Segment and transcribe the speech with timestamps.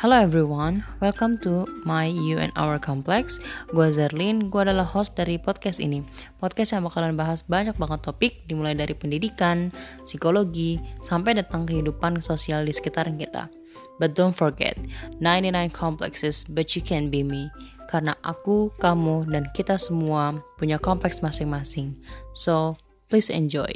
[0.00, 3.36] Hello everyone, welcome to my You and Our Complex.
[3.68, 6.00] Gue Zerlin, gue adalah host dari podcast ini.
[6.40, 9.68] Podcast yang bakalan bahas banyak banget topik, dimulai dari pendidikan,
[10.08, 13.52] psikologi, sampai tentang kehidupan sosial di sekitar kita.
[14.00, 14.80] But don't forget,
[15.20, 17.52] 99 complexes, but you can be me.
[17.92, 21.92] Karena aku, kamu, dan kita semua punya kompleks masing-masing.
[22.32, 22.80] So,
[23.12, 23.68] please enjoy.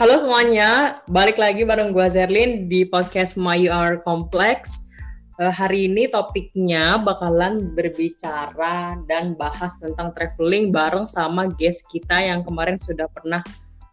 [0.00, 4.88] Halo semuanya, balik lagi bareng gue Zerlin di podcast My UR Complex.
[5.36, 12.40] Uh, hari ini topiknya bakalan berbicara dan bahas tentang traveling bareng sama guest kita yang
[12.48, 13.44] kemarin sudah pernah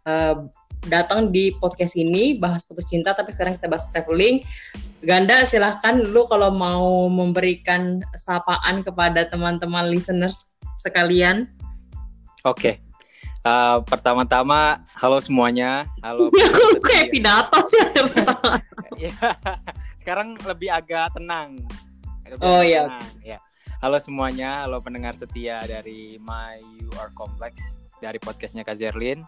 [0.07, 0.47] uh,
[0.87, 4.47] datang di podcast ini bahas putus cinta tapi sekarang kita bahas traveling.
[5.03, 11.51] Ganda silahkan lu kalau mau memberikan sapaan kepada teman-teman listeners sekalian.
[12.47, 12.79] Oke,
[13.47, 15.87] Uh, pertama-tama, halo semuanya.
[16.03, 16.27] Halo.
[16.51, 17.79] Aku kayak pidato sih.
[19.07, 19.15] ya,
[19.95, 21.55] sekarang lebih agak tenang.
[22.27, 22.99] Lebih oh iya.
[23.23, 23.39] Ya.
[23.79, 27.55] Halo semuanya, halo pendengar setia dari My You Are Complex
[28.03, 29.23] dari podcastnya Kak Zerlin.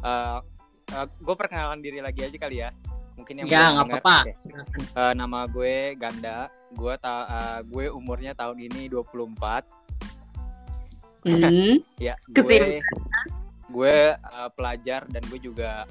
[0.00, 0.40] Uh,
[0.96, 2.72] uh, gue perkenalan diri lagi aja kali ya.
[3.20, 4.32] Mungkin yang ya nggak apa-apa.
[4.96, 6.48] Uh, nama gue Ganda.
[6.72, 9.82] Gue ta uh, gue umurnya tahun ini 24.
[11.28, 11.84] Hmm.
[12.06, 12.80] ya, gue
[13.72, 15.88] gue uh, pelajar dan gue juga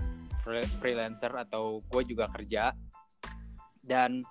[0.81, 2.73] freelancer atau gue juga kerja
[3.81, 4.21] dan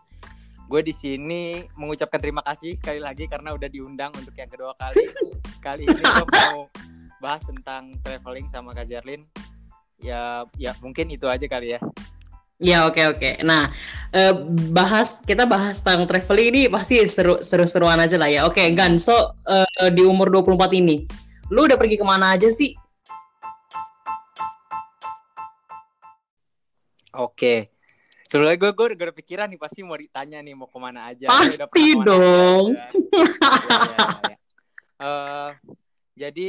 [0.70, 5.10] gue di sini mengucapkan terima kasih sekali lagi karena udah diundang untuk yang kedua kali
[5.66, 6.70] kali ini gue mau
[7.18, 9.26] bahas tentang traveling sama Kak Zerlin
[9.98, 11.82] ya ya mungkin itu aja kali ya
[12.60, 13.20] Ya oke okay, oke.
[13.24, 13.34] Okay.
[13.40, 13.72] Nah
[14.12, 14.36] eh,
[14.68, 18.44] bahas kita bahas tentang traveling ini pasti seru seru seruan aja lah ya.
[18.44, 21.08] Oke okay, Gan, so uh, di umur 24 ini,
[21.48, 22.76] lu udah pergi ke mana aja sih?
[27.16, 27.74] Oke.
[28.30, 31.26] Sebenarnya gue gue udah kepikiran nih pasti mau ditanya nih mau ke mana aja.
[31.26, 32.78] Pasti dong.
[32.78, 33.26] Aja, ya,
[33.66, 34.36] ya, ya.
[35.00, 35.50] Uh,
[36.14, 36.48] jadi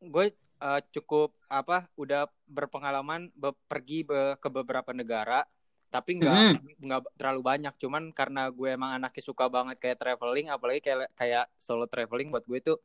[0.00, 0.26] gue
[0.64, 5.44] uh, cukup apa udah berpengalaman be pergi be ke beberapa negara
[5.90, 6.86] tapi nggak mm.
[6.86, 11.50] nggak terlalu banyak cuman karena gue emang anaknya suka banget kayak traveling apalagi kayak kayak
[11.58, 12.78] solo traveling buat gue tuh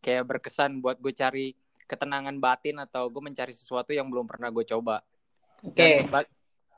[0.00, 1.52] kayak berkesan buat gue cari
[1.84, 5.04] ketenangan batin atau gue mencari sesuatu yang belum pernah gue coba.
[5.62, 5.76] Oke.
[5.76, 6.26] Okay dan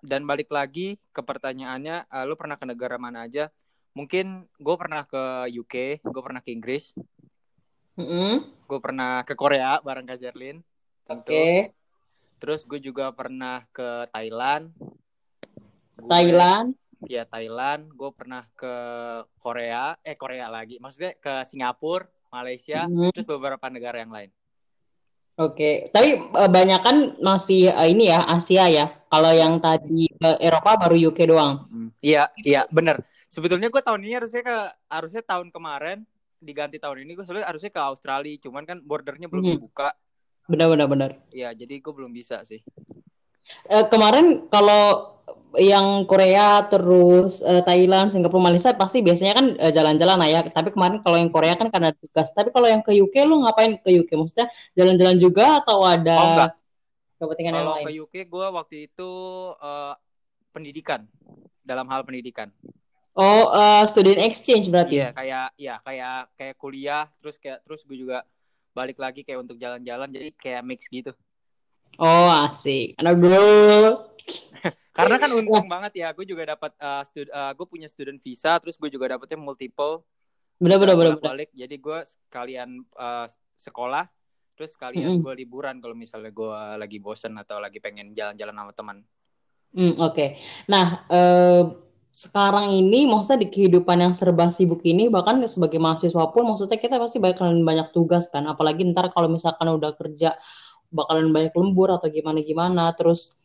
[0.05, 3.51] balik lagi ke pertanyaannya, uh, lu pernah ke negara mana aja?
[3.97, 6.95] Mungkin gue pernah ke UK, gue pernah ke Inggris,
[7.99, 8.33] mm -hmm.
[8.71, 10.63] gue pernah ke Korea bareng Kak Zerlin,
[11.03, 11.35] tentu.
[11.35, 11.75] Okay.
[12.39, 14.71] Terus gue juga pernah ke Thailand.
[15.99, 16.79] Gue, Thailand?
[17.11, 17.91] Ya Thailand.
[17.91, 18.75] Gue pernah ke
[19.43, 20.79] Korea, eh Korea lagi.
[20.79, 23.11] Maksudnya ke Singapura, Malaysia, mm -hmm.
[23.11, 24.31] terus beberapa negara yang lain.
[25.38, 28.91] Oke, tapi uh, banyak kan masih uh, ini ya Asia ya.
[29.06, 31.71] Kalau yang tadi uh, Eropa baru UK doang.
[31.71, 31.88] Hmm.
[32.03, 33.06] Iya, iya, bener.
[33.31, 34.59] Sebetulnya gue tahun ini harusnya ke
[34.91, 36.03] harusnya tahun kemarin
[36.43, 39.54] diganti tahun ini gue sebenarnya harusnya ke Australia, cuman kan bordernya belum hmm.
[39.62, 39.94] dibuka.
[40.50, 41.10] Benar, benar, benar.
[41.31, 42.59] Iya, jadi gue belum bisa sih.
[43.70, 45.18] Uh, kemarin kalau
[45.56, 50.41] yang Korea terus uh, Thailand, Singapura, Malaysia pasti biasanya kan uh, jalan-jalan lah ya.
[50.44, 52.28] Tapi kemarin kalau yang Korea kan karena tugas.
[52.37, 54.11] Tapi kalau yang ke UK lu ngapain ke UK?
[54.15, 54.47] Maksudnya
[54.77, 56.50] jalan-jalan juga atau ada oh, enggak.
[57.19, 57.84] kepentingan kalau yang lain?
[57.84, 59.11] Kalau ke UK gue waktu itu
[59.56, 59.94] uh,
[60.53, 61.00] pendidikan
[61.65, 62.53] dalam hal pendidikan.
[63.19, 65.03] Oh, uh, student exchange berarti?
[65.03, 68.22] Iya, kayak ya kayak kayak kuliah terus kayak terus gue juga
[68.78, 71.11] balik lagi kayak untuk jalan-jalan jadi kayak mix gitu.
[71.99, 72.94] Oh, asik.
[72.94, 73.43] Anak dulu
[74.99, 78.59] karena kan untung banget ya gue juga dapat uh, stud uh, gue punya student visa
[78.59, 80.03] terus gue juga dapetnya multiple
[80.59, 84.11] bener bener bener balik jadi gue sekalian uh, sekolah
[84.59, 85.25] terus sekalian mm -hmm.
[85.25, 88.99] gue liburan kalau misalnya gue lagi bosen atau lagi pengen jalan-jalan sama teman.
[89.71, 90.11] Mm, oke.
[90.11, 90.29] Okay.
[90.67, 91.63] nah uh,
[92.11, 96.99] sekarang ini maksudnya di kehidupan yang serba sibuk ini bahkan sebagai mahasiswa pun maksudnya kita
[96.99, 98.51] pasti bakalan banyak tugas kan.
[98.51, 100.35] Apalagi ntar kalau misalkan udah kerja
[100.91, 103.38] bakalan banyak lembur atau gimana gimana terus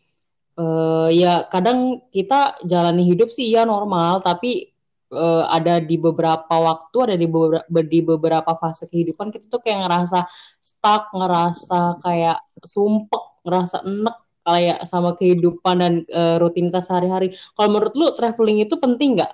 [0.58, 4.22] uh, ya kadang kita jalani hidup sih ya normal.
[4.22, 4.74] Tapi
[5.14, 9.86] uh, ada di beberapa waktu ada di beberapa di beberapa fase kehidupan kita tuh kayak
[9.86, 10.26] ngerasa
[10.60, 17.32] stuck ngerasa kayak sumpek ngerasa enek kayak sama kehidupan dan uh, rutinitas sehari-hari.
[17.56, 19.34] Kalau menurut lu traveling itu penting nggak?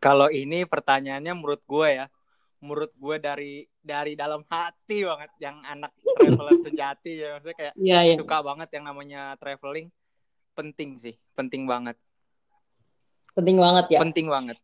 [0.00, 2.06] Kalau ini pertanyaannya menurut gue ya
[2.66, 7.38] menurut gue dari dari dalam hati banget yang anak traveler sejati ya.
[7.38, 8.18] Maksudnya kayak yeah, yeah.
[8.18, 9.88] suka banget yang namanya traveling.
[10.58, 11.94] Penting sih penting banget.
[13.36, 14.00] Penting banget ya.
[14.00, 14.58] Penting banget.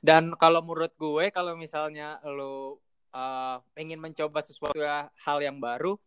[0.00, 2.80] Dan kalau menurut gue kalau misalnya lo
[3.12, 4.80] uh, ingin mencoba sesuatu
[5.20, 6.00] hal yang baru,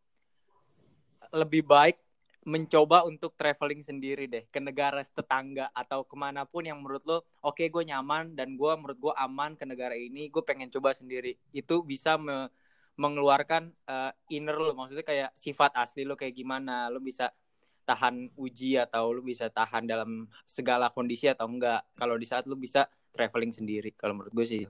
[1.29, 2.01] lebih baik
[2.47, 7.19] mencoba untuk traveling sendiri deh ke negara tetangga atau ke mana pun yang menurut lo
[7.43, 10.95] oke okay, gue nyaman dan gue menurut gue aman ke negara ini gue pengen coba
[10.95, 11.35] sendiri.
[11.51, 12.47] Itu bisa me
[12.99, 16.87] mengeluarkan uh, inner lo maksudnya kayak sifat asli lo kayak gimana.
[16.87, 17.31] Lo bisa
[17.83, 21.83] tahan uji atau lo bisa tahan dalam segala kondisi atau enggak.
[21.95, 24.63] Kalau di saat lo bisa traveling sendiri kalau menurut gue sih.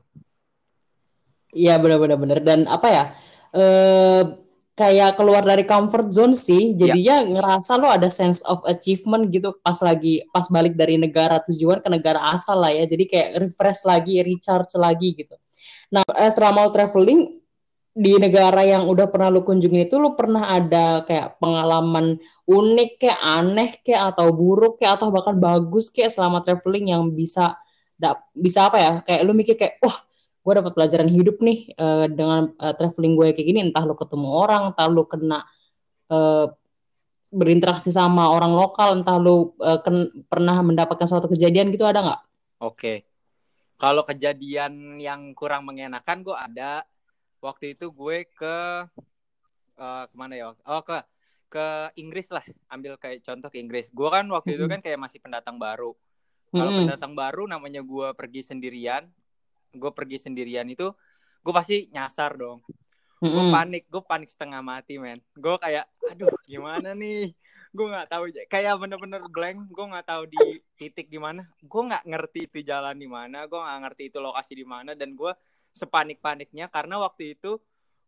[1.54, 2.40] Iya benar-benar benar.
[2.42, 3.04] Dan apa ya
[3.50, 4.49] eh
[4.80, 6.88] kayak keluar dari comfort zone sih ya.
[6.96, 7.32] jadinya yeah.
[7.36, 11.92] ngerasa lo ada sense of achievement gitu pas lagi pas balik dari negara tujuan ke
[11.92, 15.36] negara asal lah ya jadi kayak refresh lagi recharge lagi gitu
[15.92, 17.44] nah selama lo traveling
[17.92, 22.16] di negara yang udah pernah lo kunjungi itu lo pernah ada kayak pengalaman
[22.48, 27.60] unik kayak aneh kayak atau buruk kayak atau bahkan bagus kayak selama traveling yang bisa
[28.32, 30.08] bisa apa ya kayak lo mikir kayak wah
[30.40, 34.28] gue dapat pelajaran hidup nih uh, dengan uh, traveling gue kayak gini entah lu ketemu
[34.28, 35.44] orang entah lu kena
[36.10, 36.48] uh,
[37.30, 42.22] berinteraksi sama orang lokal entah lu uh, ken pernah mendapatkan suatu kejadian gitu ada nggak?
[42.60, 42.98] Oke, okay.
[43.78, 46.84] kalau kejadian yang kurang mengenakan gue ada
[47.40, 48.58] waktu itu gue ke
[49.80, 50.52] uh, ke mana ya?
[50.66, 50.98] Oh ke
[51.50, 51.66] ke
[51.98, 53.90] Inggris lah, ambil kayak contoh ke Inggris.
[53.94, 54.66] Gue kan waktu mm -hmm.
[54.66, 55.94] itu kan kayak masih pendatang baru.
[56.50, 56.80] Kalau mm -hmm.
[56.86, 59.06] pendatang baru namanya gue pergi sendirian,
[59.74, 60.90] gue pergi sendirian itu
[61.44, 62.62] gue pasti nyasar dong.
[63.20, 63.36] Mm-hmm.
[63.36, 65.20] gue panik gue panik setengah mati men.
[65.36, 67.36] Gue kayak aduh gimana nih?
[67.76, 71.44] Gue nggak tahu kayak bener-bener blank gue nggak tahu di titik di mana.
[71.60, 75.20] Gue nggak ngerti itu jalan di mana gue nggak ngerti itu lokasi di mana dan
[75.20, 75.32] gue
[75.76, 77.60] sepanik-paniknya karena waktu itu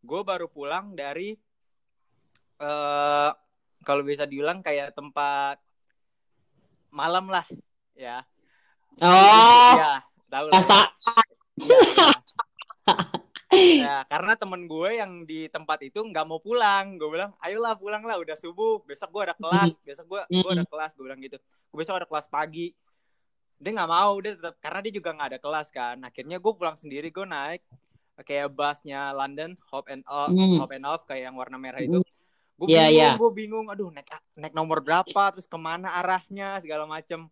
[0.01, 1.35] gue baru pulang dari
[2.63, 3.29] uh,
[3.83, 5.59] kalau bisa diulang kayak tempat
[6.87, 7.43] malam lah
[7.99, 8.23] ya.
[9.03, 10.87] Oh ya tahu lah
[13.51, 16.95] ya, karena temen gue yang di tempat itu nggak mau pulang.
[16.95, 18.81] Gue bilang ayolah pulang lah udah subuh.
[18.87, 19.75] Besok gue ada kelas.
[19.83, 21.37] Besok gue gue ada kelas gue bilang gitu.
[21.71, 22.71] Gue besok ada kelas pagi.
[23.61, 25.97] Dia nggak mau dia tetap karena dia juga nggak ada kelas kan.
[26.01, 27.61] Akhirnya gue pulang sendiri gue naik
[28.21, 30.61] kayak busnya London Hop and Off mm.
[30.61, 32.01] Hop and Off kayak yang warna merah itu.
[32.61, 33.13] Gue yeah, bingung yeah.
[33.17, 34.05] gue bingung aduh naik
[34.37, 37.25] naik nomor berapa terus ke mana arahnya segala macem.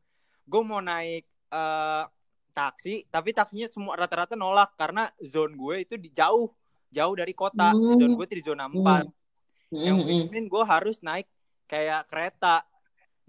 [0.50, 2.10] Gue mau naik uh,
[2.60, 6.52] taksi tapi taksinya semua rata-rata nolak karena zone gue itu di jauh
[6.90, 7.72] jauh dari kota.
[7.72, 7.96] Mm.
[7.96, 9.08] zone gue itu di zona 4 mm.
[9.70, 10.32] yang hmm, which hmm.
[10.34, 11.30] mean gue harus naik
[11.70, 12.66] kayak kereta.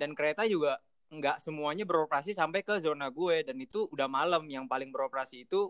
[0.01, 0.81] Dan kereta juga
[1.13, 3.45] nggak semuanya beroperasi sampai ke zona gue.
[3.45, 4.49] Dan itu udah malam.
[4.49, 5.69] Yang paling beroperasi itu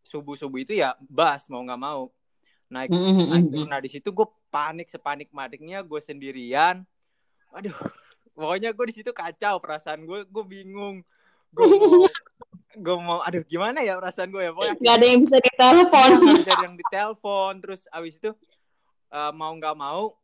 [0.00, 2.08] subuh subuh itu ya bus mau nggak mau.
[2.72, 6.80] Naik mm naik nah di situ gue panik sepanik paniknya gue sendirian.
[7.52, 7.76] Aduh
[8.36, 10.24] pokoknya gue di situ kacau perasaan gue.
[10.24, 11.04] Gue bingung.
[11.52, 12.08] Gue mau
[12.78, 14.52] gue mau aduh gimana ya perasaan gue ya?
[14.54, 16.08] Pokoknya nggak ada yang bisa ditelepon.
[16.18, 17.52] Nggak bisa ada yang ditelepon.
[17.62, 18.30] Terus abis itu
[19.12, 20.14] uh, mau nggak mau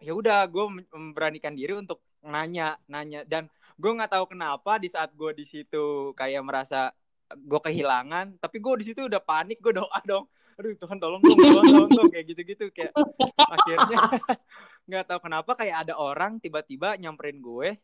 [0.00, 3.24] ya udah gue memberanikan diri untuk nanya nanya.
[3.24, 3.48] Dan
[3.80, 6.92] gue nggak tahu kenapa di saat gue di situ kayak merasa
[7.30, 10.28] gue kehilangan tapi gue di situ udah panik gue doa dong.
[10.60, 12.92] Aduh Tuhan tolong dong tolong tolong dong kayak gitu gitu kayak
[13.40, 13.98] akhirnya
[14.90, 17.80] nggak tahu kenapa kayak ada orang tiba-tiba nyamperin gue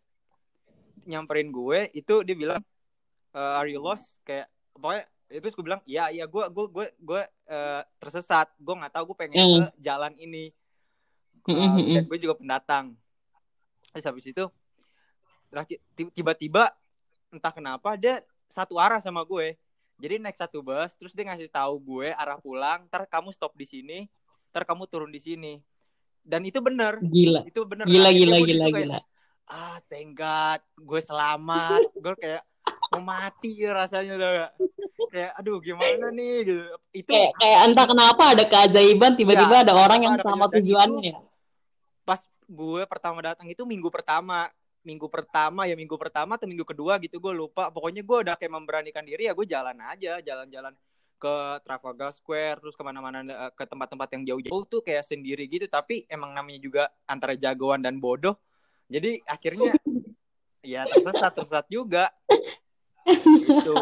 [1.07, 2.61] nyamperin gue itu dia bilang
[3.37, 4.25] uh, are you lost?
[4.25, 8.49] Kayak pokoknya itu gue bilang iya iya gue gue gue gue uh, tersesat.
[8.57, 9.57] Gue nggak tahu gue pengen mm.
[9.61, 10.49] ke jalan ini.
[11.47, 12.97] Uh, dan gue juga pendatang.
[13.93, 14.45] Terus habis itu
[16.16, 16.75] tiba-tiba
[17.31, 19.55] entah kenapa dia satu arah sama gue.
[19.97, 23.64] Jadi naik satu bus terus dia ngasih tahu gue arah pulang ntar kamu stop di
[23.64, 24.05] sini
[24.52, 25.62] ntar kamu turun di sini.
[26.26, 27.47] Dan itu benar gila.
[27.47, 28.99] Itu benar gila gila gila gila.
[29.47, 31.81] Ah thank God gue selamat.
[31.95, 32.43] Gue kayak
[32.97, 34.31] mau mati rasanya udah
[35.12, 36.37] kayak aduh gimana nih?
[36.45, 36.62] Gitu.
[36.93, 41.15] Itu kayak, kayak entah kenapa ada keajaiban tiba-tiba ya, ada orang yang sama tujuannya.
[42.07, 44.49] pas gue pertama datang itu minggu pertama.
[44.87, 47.75] Minggu pertama ya minggu pertama atau minggu kedua gitu gue lupa.
[47.75, 50.71] Pokoknya gue udah kayak memberanikan diri ya gue jalan aja jalan-jalan
[51.19, 51.35] ke
[51.67, 55.67] Trafalgar Square terus ke mana-mana eh, ke tempat-tempat yang jauh-jauh tuh kayak sendiri gitu.
[55.67, 58.38] Tapi emang namanya juga antara jagoan dan bodoh.
[58.87, 59.75] Jadi akhirnya
[60.62, 62.15] ya tersesat tersesat juga
[63.07, 63.75] gitu.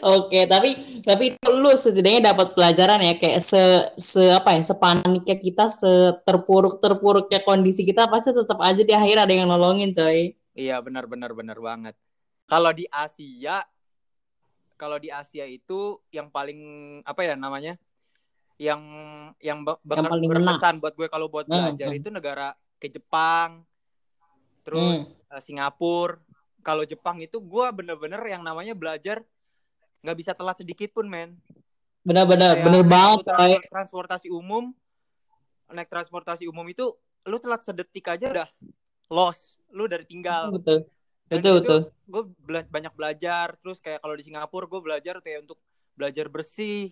[0.00, 3.60] Oke, tapi tapi lu setidaknya dapat pelajaran ya kayak se,
[4.00, 9.32] se apa ya sepaniknya kita, seterpuruk terpuruknya kondisi kita pasti tetap aja di akhir ada
[9.36, 10.32] yang nolongin, coy.
[10.56, 11.94] Iya, benar benar benar banget.
[12.48, 13.60] Kalau di Asia
[14.80, 16.60] kalau di Asia itu yang paling
[17.04, 17.76] apa ya namanya?
[18.56, 18.80] Yang
[19.44, 21.98] yang, be yang paling berkesan buat gue kalau buat hmm, belajar hmm.
[22.00, 23.68] itu negara ke Jepang,
[24.64, 25.36] terus hmm.
[25.36, 26.16] uh, Singapura,
[26.60, 29.20] kalau Jepang itu gue bener-bener yang namanya belajar
[30.00, 31.36] nggak bisa telat sedikit pun men
[32.00, 33.52] Benar-benar, bener naik banget, coy.
[33.68, 34.72] transportasi umum,
[35.68, 36.96] naik transportasi umum itu
[37.28, 38.48] lu telat sedetik aja udah
[39.12, 40.48] lost, lu dari tinggal.
[40.48, 40.88] Betul,
[41.28, 41.80] Dan betul, di betul.
[42.08, 45.60] gue bela banyak belajar, terus kayak kalau di Singapura gue belajar kayak untuk
[45.92, 46.88] belajar bersih,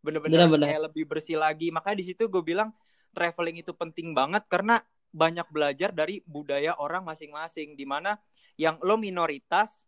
[0.00, 1.68] bener-bener kayak lebih bersih lagi.
[1.68, 2.72] Makanya di situ gue bilang
[3.12, 4.80] traveling itu penting banget karena
[5.12, 8.16] banyak belajar dari budaya orang masing-masing, di mana
[8.58, 9.86] yang lo minoritas,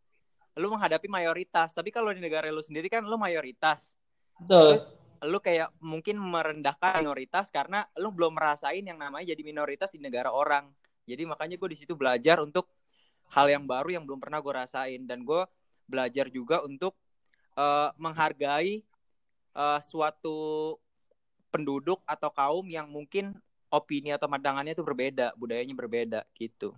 [0.55, 1.75] lo menghadapi mayoritas.
[1.75, 3.93] Tapi kalau di negara lo sendiri kan lo mayoritas.
[4.39, 4.79] Betul.
[4.79, 4.85] Terus
[5.21, 10.33] lu kayak mungkin merendahkan minoritas karena lu belum merasain yang namanya jadi minoritas di negara
[10.33, 10.73] orang.
[11.05, 12.71] Jadi makanya gue di situ belajar untuk
[13.35, 15.45] hal yang baru yang belum pernah gue rasain dan gue
[15.85, 16.97] belajar juga untuk
[17.59, 18.81] uh, menghargai
[19.53, 20.79] uh, suatu
[21.51, 23.35] penduduk atau kaum yang mungkin
[23.71, 26.75] opini atau pandangannya itu berbeda, budayanya berbeda gitu.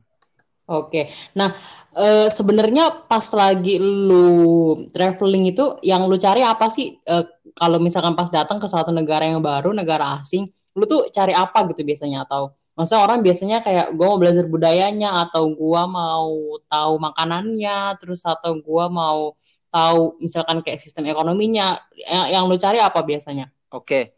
[0.70, 1.58] Oke, nah
[1.90, 7.02] e, sebenarnya pas lagi lu traveling itu yang lu cari apa sih?
[7.02, 7.14] E,
[7.58, 10.46] kalau misalkan pas datang ke suatu negara yang baru, negara asing,
[10.78, 12.22] lu tuh cari apa gitu biasanya?
[12.24, 16.30] Atau maksudnya orang biasanya kayak gua mau belajar budayanya, atau gua mau
[16.70, 19.34] tahu makanannya, terus atau gua mau
[19.74, 23.50] tahu misalkan kayak sistem ekonominya, yang, yang lu cari apa biasanya?
[23.74, 24.14] Oke,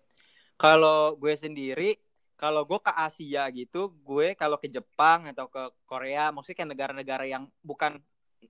[0.61, 2.04] kalau gue sendiri
[2.35, 7.25] kalau gue ke Asia gitu, gue kalau ke Jepang atau ke Korea, maksudnya kayak negara-negara
[7.31, 8.03] yang bukan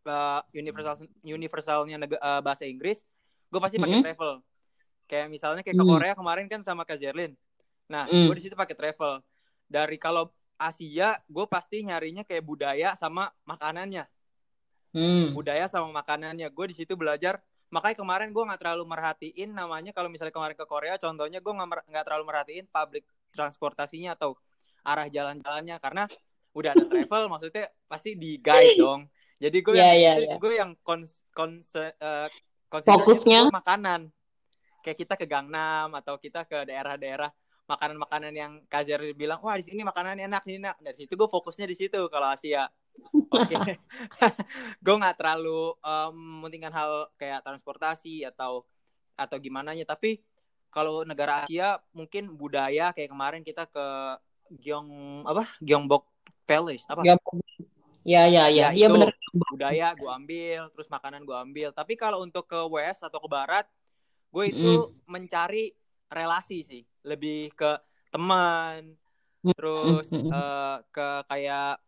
[0.09, 3.05] uh, universal universalnya uh, bahasa Inggris,
[3.53, 4.07] gue pasti pakai mm -hmm.
[4.09, 4.33] travel.
[5.05, 7.37] Kayak misalnya kayak ke Korea kemarin kan sama Kak Zerlin.
[7.93, 8.33] Nah, mm.
[8.33, 9.21] gue di situ pakai travel.
[9.69, 14.09] Dari kalau Asia, gue pasti nyarinya kayak budaya sama makanannya.
[14.97, 15.37] Mm.
[15.37, 16.49] Budaya sama makanannya.
[16.49, 17.37] Gue di situ belajar
[17.75, 21.53] makanya kemarin gue nggak terlalu merhatiin namanya kalau misalnya kemarin ke Korea contohnya gue
[21.91, 23.03] nggak terlalu merhatiin public
[23.35, 24.39] transportasinya atau
[24.87, 26.05] arah jalan-jalannya karena
[26.55, 29.11] udah ada travel maksudnya pasti di guide dong.
[29.43, 30.39] Jadi gue yeah, yang yeah, yeah.
[30.39, 32.31] gue yang kons, kons uh,
[32.71, 33.51] fokusnya?
[33.51, 34.09] makanan.
[34.81, 37.29] Kayak kita ke Gangnam atau kita ke daerah-daerah
[37.65, 41.67] makanan-makanan yang Kazer bilang wah di sini makanan enak nih nak dari situ gue fokusnya
[41.67, 42.69] di situ kalau Asia.
[43.33, 43.57] Oke.
[43.57, 43.75] Okay.
[44.85, 48.69] gue nggak terlalu um, mementingkan hal kayak transportasi atau
[49.17, 50.21] atau gimana nya tapi
[50.75, 53.87] kalau negara Asia mungkin budaya kayak kemarin kita ke
[54.59, 55.47] Gyeong apa?
[55.63, 56.05] Gyeongbok
[56.43, 57.07] Palace apa?
[57.07, 58.69] Ya ya ya.
[58.69, 61.69] Ya, ya benar budaya gue ambil terus makanan gue ambil.
[61.71, 63.65] Tapi kalau untuk ke west atau ke barat
[64.35, 65.07] gue itu mm.
[65.07, 65.71] mencari
[66.11, 66.83] relasi sih.
[67.07, 67.79] Lebih ke
[68.11, 68.99] teman
[69.55, 70.31] terus mm.
[70.31, 71.79] uh, ke kayak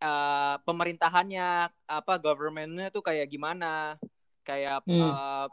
[0.00, 4.00] uh, pemerintahannya apa governmentnya tuh kayak gimana?
[4.42, 4.96] Kayak mm.
[4.96, 5.46] uh,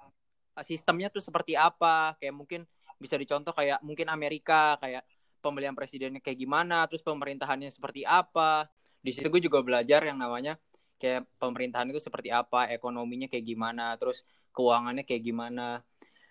[0.66, 2.18] sistemnya tuh seperti apa?
[2.18, 2.62] Kayak mungkin
[2.98, 5.06] bisa dicontoh kayak mungkin Amerika kayak
[5.40, 8.68] pemilihan presidennya kayak gimana terus pemerintahannya seperti apa.
[9.00, 10.58] Di situ gue juga belajar yang namanya
[10.98, 15.86] kayak pemerintahan itu seperti apa ekonominya kayak gimana terus keuangannya kayak gimana.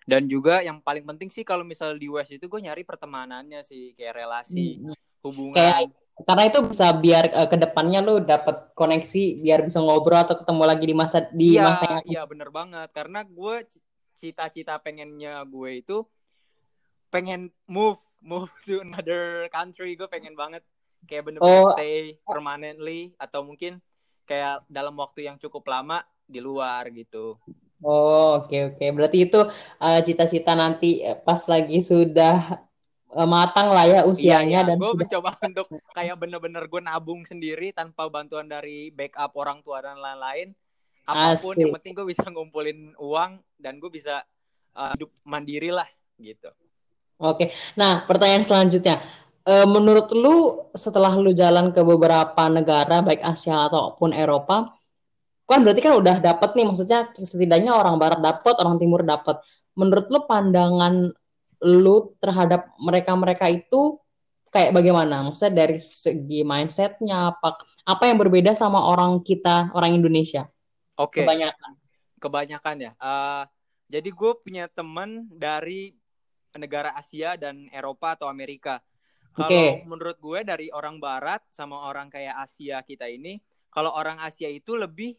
[0.07, 3.95] Dan juga yang paling penting sih kalau misal di West itu gue nyari pertemanannya sih
[3.99, 4.95] kayak relasi hmm.
[5.27, 5.59] hubungan.
[5.59, 10.41] Kayak karena itu bisa biar uh, ke depannya lo dapet koneksi biar bisa ngobrol atau
[10.41, 12.89] ketemu lagi di masa di iya, masa yang iya bener banget.
[12.95, 13.55] Karena gue
[14.17, 16.07] cita-cita pengennya gue itu
[17.17, 20.61] pengen move move to another country gue pengen banget
[21.09, 21.73] kayak bener-bener oh.
[21.73, 23.81] stay permanently atau mungkin
[24.29, 27.39] kayak dalam waktu yang cukup lama di luar gitu.
[27.81, 28.89] Oh oke okay, oke okay.
[28.91, 29.41] berarti itu
[29.79, 32.67] uh, cita-cita nanti eh, pas lagi sudah
[33.15, 34.69] uh, matang lah ya usianya iya, iya.
[34.69, 39.85] dan gue mencoba untuk kayak bener-bener gue nabung sendiri tanpa bantuan dari backup orang tua
[39.85, 40.57] dan lain-lain
[41.07, 41.63] apa pun Asik.
[41.63, 44.27] yang penting gue bisa ngumpulin uang dan gue bisa
[44.75, 45.87] uh, hidup mandiri lah
[46.19, 46.51] gitu.
[47.17, 47.49] Oke,
[47.81, 49.01] nah pertanyaan selanjutnya,
[49.41, 54.77] e, menurut lu setelah lu jalan ke beberapa negara baik Asia ataupun Eropa,
[55.49, 59.41] kan berarti kan udah dapet nih, maksudnya setidaknya orang Barat dapet, orang Timur dapet.
[59.79, 61.09] Menurut lu pandangan
[61.65, 63.97] lu terhadap mereka-mereka itu
[64.53, 65.25] kayak bagaimana?
[65.25, 67.57] Maksudnya dari segi mindsetnya apa
[67.87, 70.49] apa yang berbeda sama orang kita orang Indonesia?
[71.01, 71.25] Oke.
[71.25, 71.71] Kebanyakan.
[72.21, 72.93] Kebanyakan ya.
[73.01, 73.45] Uh,
[73.87, 75.95] jadi gue punya temen dari
[76.59, 78.81] negara Asia dan Eropa atau Amerika.
[79.37, 79.85] Kalau okay.
[79.85, 83.37] menurut gue dari orang Barat sama orang kayak Asia kita ini,
[83.69, 85.13] kalau orang Asia itu lebih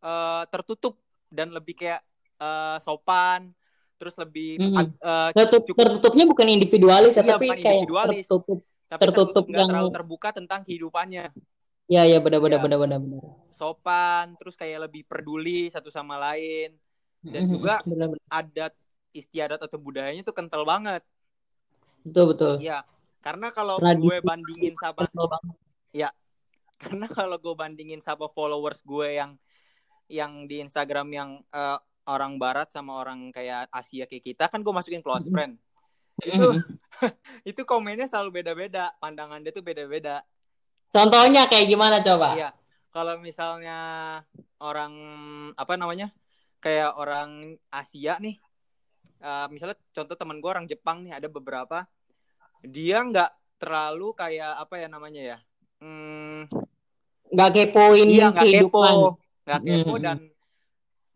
[0.00, 0.96] uh, tertutup
[1.28, 2.00] dan lebih kayak
[2.40, 3.52] uh, sopan,
[4.00, 4.96] terus lebih hmm.
[5.04, 9.44] uh, Tertutup, cukup, tertutupnya bukan individualis ya, iya, tapi bukan kayak individualis, tertutup, tapi tertutup,
[9.52, 11.28] yang terlalu terbuka tentang kehidupannya.
[11.88, 12.64] Ya ya benar benar ya.
[12.64, 13.22] benar benar benar.
[13.52, 16.72] Sopan, terus kayak lebih peduli satu sama lain
[17.20, 18.28] dan hmm, juga benar, benar.
[18.30, 18.72] adat
[19.12, 21.02] istiadat atau budayanya tuh kental banget.
[22.04, 22.54] Betul betul.
[22.62, 22.84] Iya,
[23.24, 25.08] karena kalau gue bandingin sama
[25.92, 26.12] ya,
[26.78, 29.36] karena kalau gue bandingin sama followers gue yang
[30.08, 31.76] yang di Instagram yang uh,
[32.08, 35.60] orang barat sama orang kayak Asia kayak kita kan gue masukin close friend.
[36.24, 36.56] Itu
[37.50, 40.24] itu komennya selalu beda-beda pandangan dia tuh beda-beda.
[40.88, 42.32] Contohnya kayak gimana coba?
[42.32, 42.50] Iya
[42.98, 43.78] kalau misalnya
[44.58, 44.94] orang
[45.54, 46.10] apa namanya
[46.58, 48.40] kayak orang Asia nih
[49.22, 51.86] uh, misalnya contoh teman gue orang Jepang nih ada beberapa.
[52.62, 55.38] Dia nggak terlalu kayak apa ya namanya ya
[55.82, 56.46] hmm,
[57.34, 60.02] nggak kepoin iya nggak kepo nggak kepo hmm.
[60.02, 60.18] dan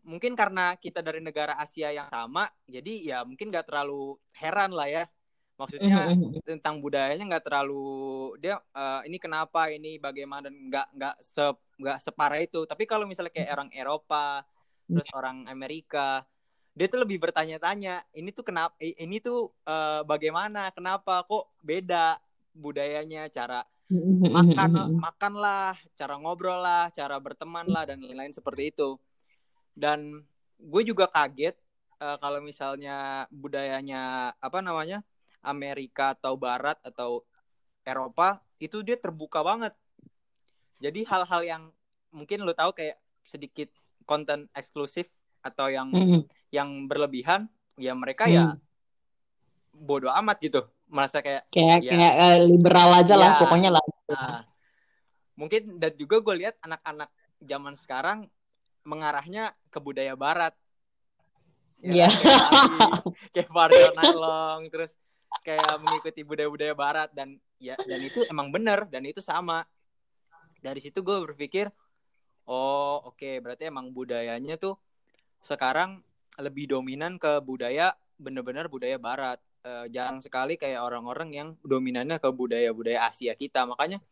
[0.03, 4.91] mungkin karena kita dari negara Asia yang sama jadi ya mungkin nggak terlalu heran lah
[4.91, 5.05] ya.
[5.53, 6.43] Maksudnya mm-hmm.
[6.49, 11.45] tentang budayanya nggak terlalu dia uh, ini kenapa ini bagaimana dan nggak nggak se
[11.79, 12.65] nggak separah itu.
[12.67, 14.43] Tapi kalau misalnya kayak orang Eropa
[14.89, 16.25] terus orang Amerika
[16.73, 20.73] dia tuh lebih bertanya-tanya ini tuh kenapa ini tuh uh, bagaimana?
[20.73, 21.21] Kenapa?
[21.21, 22.17] Kok beda
[22.57, 23.29] budayanya?
[23.29, 23.61] Cara
[23.93, 24.71] makan
[25.05, 28.97] makan lah cara ngobrol lah cara berteman lah dan lain-lain seperti itu.
[29.77, 30.25] Dan
[30.57, 31.53] gue juga kaget
[32.01, 35.05] uh, kalau misalnya budayanya apa namanya
[35.45, 37.21] Amerika atau Barat atau
[37.85, 39.77] Eropa itu dia terbuka banget.
[40.81, 41.63] Jadi hal-hal yang
[42.09, 42.97] mungkin lo tahu kayak
[43.29, 43.69] sedikit
[44.09, 45.05] konten eksklusif
[45.43, 46.21] atau yang mm -hmm.
[46.53, 47.49] Yang berlebihan
[47.81, 48.33] ya mereka mm.
[48.33, 48.43] ya
[49.73, 53.83] bodoh amat gitu merasa kayak kayak ya, kayak uh, liberal aja ya, lah pokoknya lah
[54.13, 54.45] uh,
[55.33, 57.09] mungkin dan juga gue lihat anak-anak
[57.41, 58.29] zaman sekarang
[58.83, 60.53] mengarahnya ke budaya barat.
[61.83, 62.11] Ya, yeah.
[63.35, 64.95] kayak Mario Nalong terus
[65.43, 69.67] kayak mengikuti budaya-budaya barat dan ya dan itu emang bener dan itu sama.
[70.63, 71.67] Dari situ gue berpikir,
[72.47, 74.79] oh oke okay, berarti emang budayanya tuh
[75.43, 75.99] sekarang
[76.39, 79.39] lebih dominan ke budaya bener-bener budaya barat.
[79.63, 83.63] Uh, jarang sekali kayak orang-orang yang dominannya ke budaya-budaya Asia kita.
[83.63, 84.03] Makanya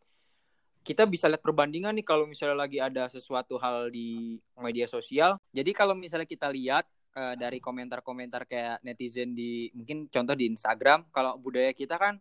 [0.82, 5.38] kita bisa lihat perbandingan nih kalau misalnya lagi ada sesuatu hal di media sosial.
[5.54, 11.12] Jadi kalau misalnya kita lihat uh, dari komentar-komentar kayak netizen di mungkin contoh di Instagram,
[11.14, 12.18] kalau budaya kita kan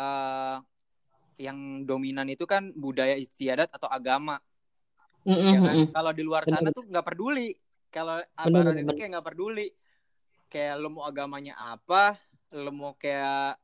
[0.00, 0.58] uh,
[1.40, 4.42] yang dominan itu kan budaya istiadat atau agama.
[5.22, 5.52] Mm -hmm.
[5.52, 5.76] ya kan?
[5.94, 7.52] Kalau di luar sana tuh nggak peduli.
[7.90, 9.68] Kalau abaran itu kayak nggak peduli.
[10.50, 12.18] Kayak lo mau agamanya apa,
[12.50, 13.54] lo mau kayak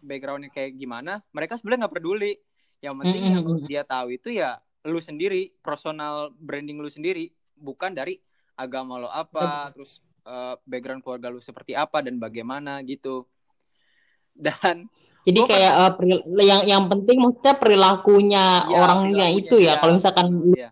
[0.00, 2.32] backgroundnya kayak gimana, mereka sebenarnya nggak peduli
[2.80, 3.44] yang penting mm -hmm.
[3.44, 4.56] yang dia tahu itu ya
[4.88, 8.16] lu sendiri, personal branding lu sendiri, bukan dari
[8.56, 13.28] agama lo apa, terus uh, background keluarga lu seperti apa dan bagaimana gitu.
[14.38, 14.86] Dan
[15.26, 19.76] jadi kayak uh, yang yang penting maksudnya perilakunya ya, orangnya perilakunya, itu ya.
[19.76, 19.80] ya.
[19.82, 20.70] Kalau misalkan ya.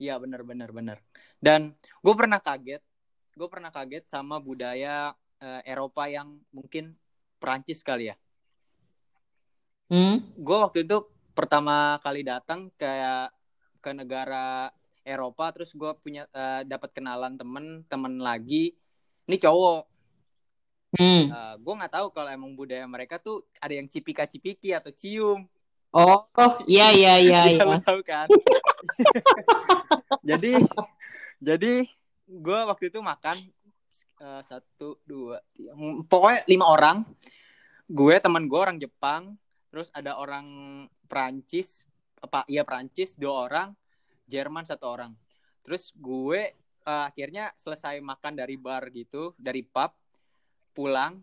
[0.00, 0.98] Iya benar benar benar.
[1.38, 2.82] Dan gue pernah kaget,
[3.34, 6.98] gue pernah kaget sama budaya uh, Eropa yang mungkin
[7.38, 8.16] Perancis kali ya.
[9.92, 10.24] Hmm?
[10.34, 11.04] Gue waktu itu
[11.34, 13.34] pertama kali datang kayak
[13.82, 14.70] ke negara
[15.04, 18.72] Eropa terus gue punya uh, dapat kenalan temen temen lagi
[19.28, 19.82] ini cowok
[20.96, 21.22] hmm.
[21.28, 24.88] uh, eh, gue nggak tahu kalau emang budaya mereka tuh ada yang cipika cipiki atau
[24.88, 25.44] cium
[25.92, 26.24] oh
[26.64, 28.32] iya iya iya iya tahu kan
[30.28, 30.52] jadi
[31.40, 31.74] jadi
[32.24, 33.44] gue waktu itu makan
[34.20, 35.76] uh, satu dua tiga
[36.08, 36.96] pokoknya lima orang.
[37.84, 39.36] Gue teman gue orang Jepang
[39.68, 40.46] terus ada orang
[41.10, 41.84] Prancis
[42.22, 43.68] apa iya Prancis dua orang
[44.24, 45.12] Jerman satu orang.
[45.64, 46.56] Terus gue
[46.88, 49.92] uh, akhirnya selesai makan dari bar gitu dari pub
[50.72, 51.20] pulang.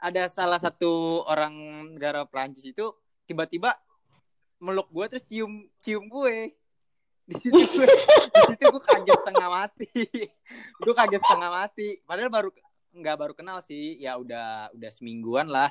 [0.00, 1.52] Ada salah satu orang
[1.98, 2.94] negara Prancis itu
[3.28, 3.76] tiba-tiba
[4.60, 6.54] meluk gue terus cium cium gue.
[7.24, 9.88] Di situ gue di situ gue kaget setengah mati.
[10.82, 11.88] Gue kaget setengah mati.
[12.02, 12.50] Padahal baru
[12.90, 13.96] nggak baru kenal sih.
[14.02, 15.70] Ya udah udah semingguan lah.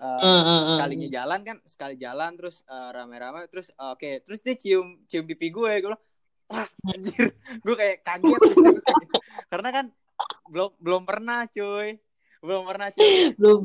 [0.00, 4.24] Uh, uh, uh, sekalinya jalan kan sekali jalan terus uh, rame-rame terus uh, oke okay.
[4.24, 5.72] terus dia cium cium pipi gue.
[5.78, 6.02] Gue bilang
[6.48, 7.36] wah anjir.
[7.64, 8.40] Gue kayak kaget.
[8.40, 8.72] Gitu.
[9.52, 9.86] karena kan
[10.48, 12.00] belum belum pernah cuy.
[12.42, 13.36] Belum pernah cuy.
[13.36, 13.58] Belum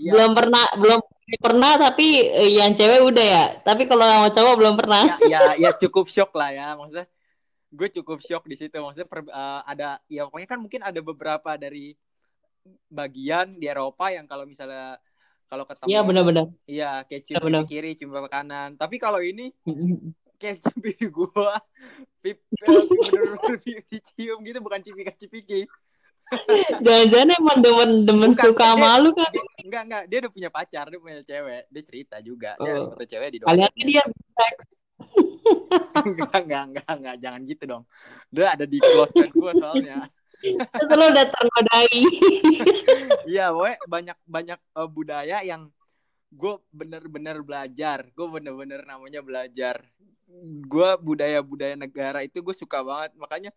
[0.00, 0.12] ya.
[0.16, 1.00] belum pernah belum
[1.40, 5.70] pernah tapi yang cewek udah ya tapi kalau yang cowok belum pernah ya, ya ya
[5.72, 7.08] cukup shock lah ya maksudnya
[7.74, 11.56] gue cukup shock di situ maksudnya per, uh, ada ya pokoknya kan mungkin ada beberapa
[11.58, 11.96] dari
[12.88, 14.96] bagian di Eropa yang kalau misalnya
[15.48, 16.44] kalau ketemu Iya benar-benar.
[16.64, 18.74] Iya, kayak cium ya, pipi kiri, cium pipi kanan.
[18.80, 19.52] Tapi kalau ini
[20.40, 20.64] kayak
[21.12, 21.60] gua,
[22.24, 25.68] pipi bener-bener dicium gitu bukan cipika cipiki.
[26.84, 29.30] Jangan-jangan emang demen-demen suka dia, malu kan?
[29.30, 32.50] Dia, enggak enggak, dia udah punya pacar, dia punya cewek, dia cerita juga.
[32.60, 32.92] Dia oh.
[32.92, 34.02] foto cewek di Kalian dia
[36.04, 37.84] enggak, enggak, enggak, enggak, jangan gitu dong.
[38.30, 40.10] Dia ada di close friend gua soalnya.
[40.92, 42.00] lo udah ternodai
[43.24, 45.72] iya gue banyak banyak uh, budaya yang
[46.34, 49.80] gue bener-bener belajar gue bener-bener namanya belajar
[50.68, 53.50] gue budaya budaya negara itu gue suka banget makanya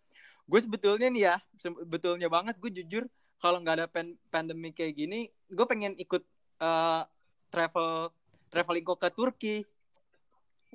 [0.47, 3.03] gue sebetulnya nih ya sebetulnya banget gue jujur
[3.37, 6.23] kalau nggak ada pen pandemi kayak gini gue pengen ikut
[6.63, 7.03] uh,
[7.51, 8.11] travel
[8.51, 9.55] traveling kok ke Turki.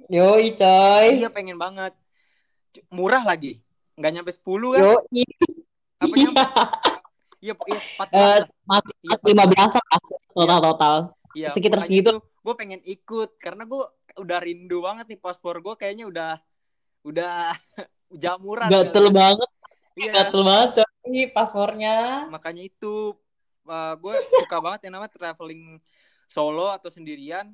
[0.08, 1.06] Yoi coy.
[1.20, 1.92] Iya pengen banget.
[2.88, 3.60] Murah lagi.
[3.96, 4.82] Nggak nyampe 10 kan?
[4.82, 5.24] Yoi.
[6.02, 6.44] apa nyampe?
[7.42, 8.38] Iya iya 14 uh,
[8.70, 9.98] masih iya, 15 lah
[10.30, 10.96] total total.
[11.32, 12.20] Iya, sekitar segitu.
[12.20, 13.82] gue pengen ikut karena gue
[14.20, 16.32] udah rindu banget nih paspor gue kayaknya udah
[17.02, 17.50] udah
[18.22, 19.14] jamuran gatel kan.
[19.14, 19.50] banget
[19.96, 20.12] iya.
[20.12, 23.16] gatel banget coy paspornya makanya itu
[23.66, 25.78] uh, gue suka banget yang namanya traveling
[26.30, 27.52] solo atau sendirian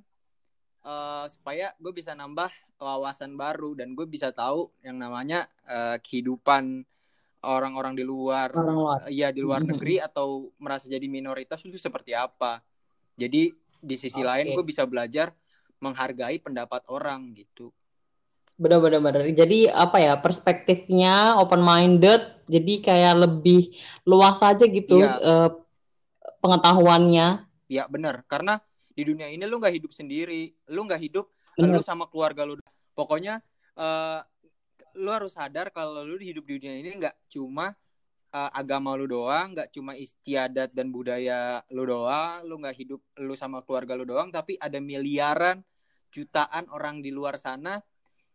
[0.87, 6.87] uh, supaya gue bisa nambah wawasan baru dan gue bisa tahu yang namanya uh, kehidupan
[7.43, 8.99] orang-orang di luar, orang luar.
[9.07, 12.63] Uh, ya di luar negeri atau merasa jadi minoritas itu seperti apa.
[13.19, 14.27] Jadi di sisi okay.
[14.27, 15.35] lain gue bisa belajar
[15.79, 17.71] menghargai pendapat orang gitu.
[18.59, 19.23] Benar-benar.
[19.31, 23.71] Jadi apa ya perspektifnya open minded, jadi kayak lebih
[24.03, 25.15] luas aja gitu iya.
[25.23, 25.51] uh,
[26.43, 27.47] pengetahuannya.
[27.71, 28.59] Iya benar, karena
[28.91, 31.79] di dunia ini lu nggak hidup sendiri, lu nggak hidup bener.
[31.79, 32.59] lu sama keluarga lu.
[32.99, 33.39] Pokoknya
[33.79, 34.27] uh,
[34.99, 37.79] lu harus sadar kalau lu hidup di dunia ini nggak cuma
[38.35, 43.39] uh, agama lu doang, nggak cuma istiadat dan budaya lu doang, lu nggak hidup lu
[43.39, 45.63] sama keluarga lu doang, tapi ada miliaran
[46.11, 47.79] jutaan orang di luar sana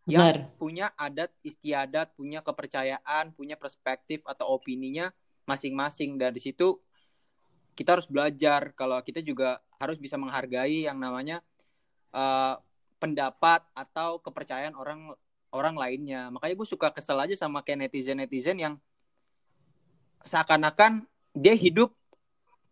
[0.03, 0.59] yang Benar.
[0.59, 5.15] punya adat istiadat, punya kepercayaan, punya perspektif atau opininya
[5.47, 6.19] masing-masing.
[6.19, 6.75] Dari situ
[7.73, 11.39] kita harus belajar kalau kita juga harus bisa menghargai yang namanya
[12.11, 12.59] uh,
[12.99, 15.15] pendapat atau kepercayaan orang
[15.55, 16.27] orang lainnya.
[16.35, 18.75] Makanya gue suka kesel aja sama kayak netizen netizen yang
[20.27, 21.95] seakan-akan dia hidup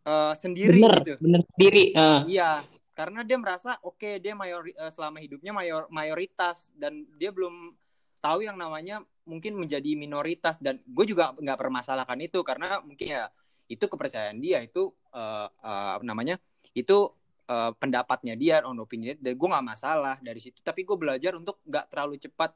[0.04, 1.14] uh, sendiri bener, gitu.
[1.24, 1.84] Bener sendiri.
[1.96, 2.22] Uh.
[2.28, 2.64] Iya,
[3.02, 7.74] karena dia merasa oke okay, dia mayor uh, selama hidupnya mayor mayoritas dan dia belum
[8.22, 13.34] tahu yang namanya mungkin menjadi minoritas dan gue juga nggak permasalahkan itu karena mungkin ya
[13.66, 16.38] itu kepercayaan dia itu uh, uh, namanya
[16.78, 17.10] itu
[17.50, 20.62] uh, pendapatnya dia on opinion dan gue nggak masalah dari situ.
[20.62, 22.54] Tapi gue belajar untuk nggak terlalu cepat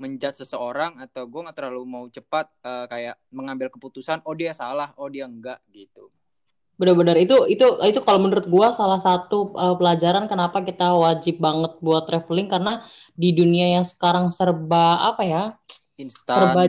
[0.00, 4.90] menjat seseorang atau gue nggak terlalu mau cepat uh, kayak mengambil keputusan oh dia salah
[4.98, 6.10] oh dia enggak gitu
[6.74, 11.78] benar-benar itu itu itu kalau menurut gue salah satu uh, pelajaran kenapa kita wajib banget
[11.78, 12.82] buat traveling karena
[13.14, 15.42] di dunia yang sekarang serba apa ya
[15.94, 16.34] Instan.
[16.34, 16.62] serba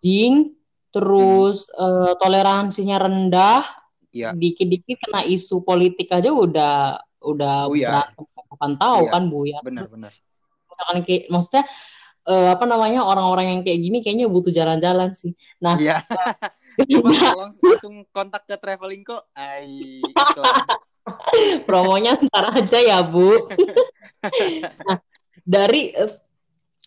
[0.00, 0.56] jing
[0.90, 1.76] terus hmm.
[1.76, 3.62] uh, toleransinya rendah
[4.10, 4.32] ya.
[4.32, 9.10] dikit-dikit kena isu politik aja udah udah berantem kapan tahu ya.
[9.12, 10.12] kan bu ya benar-benar
[11.28, 11.68] maksudnya
[12.26, 15.32] uh, apa namanya orang-orang yang kayak gini kayaknya butuh jalan-jalan sih.
[15.62, 16.04] Nah, iya.
[16.86, 17.10] Coba
[17.46, 19.26] langsung, langsung kontak ke traveling kok.
[19.36, 20.00] Ay,
[21.68, 23.48] Promonya ntar aja ya, Bu.
[24.62, 24.98] nah,
[25.42, 25.96] dari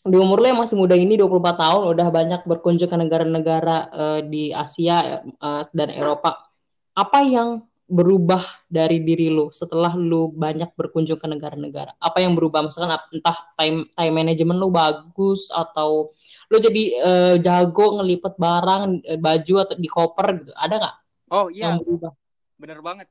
[0.03, 4.19] di umur lo yang masih muda ini 24 tahun udah banyak berkunjung ke negara-negara uh,
[4.19, 6.51] di Asia uh, dan Eropa.
[6.93, 11.93] Apa yang berubah dari diri lu setelah lu banyak berkunjung ke negara-negara?
[12.01, 12.65] Apa yang berubah?
[12.65, 16.09] Misalkan entah time time management lu bagus atau
[16.49, 20.51] lu jadi uh, jago ngelipet barang uh, baju atau di koper gitu.
[20.57, 20.95] Ada nggak?
[21.29, 21.77] Oh iya.
[21.77, 22.11] Yang berubah?
[22.57, 23.07] Bener banget.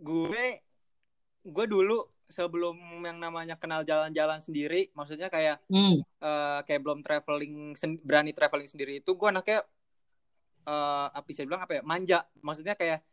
[0.00, 0.44] Gue
[1.44, 2.00] gue dulu
[2.32, 6.00] sebelum yang namanya kenal jalan-jalan sendiri, maksudnya kayak hmm.
[6.24, 9.68] uh, kayak belum traveling berani traveling sendiri itu gue anaknya
[10.64, 13.04] uh, apa sih bilang apa ya manja maksudnya kayak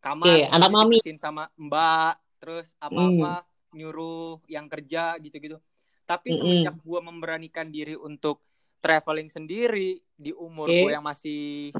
[0.00, 0.98] kamar okay, anak mami.
[1.18, 3.76] sama mbak terus apa apa mm.
[3.76, 5.58] nyuruh yang kerja gitu gitu
[6.06, 8.40] tapi mm semenjak gue memberanikan diri untuk
[8.78, 10.86] traveling sendiri di umur okay.
[10.86, 11.74] gue yang masih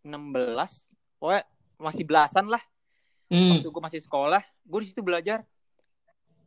[0.00, 0.40] 16
[1.20, 1.44] pokoknya
[1.76, 2.62] masih belasan lah.
[3.26, 3.58] Mm.
[3.58, 5.44] waktu gue masih sekolah gue di situ belajar.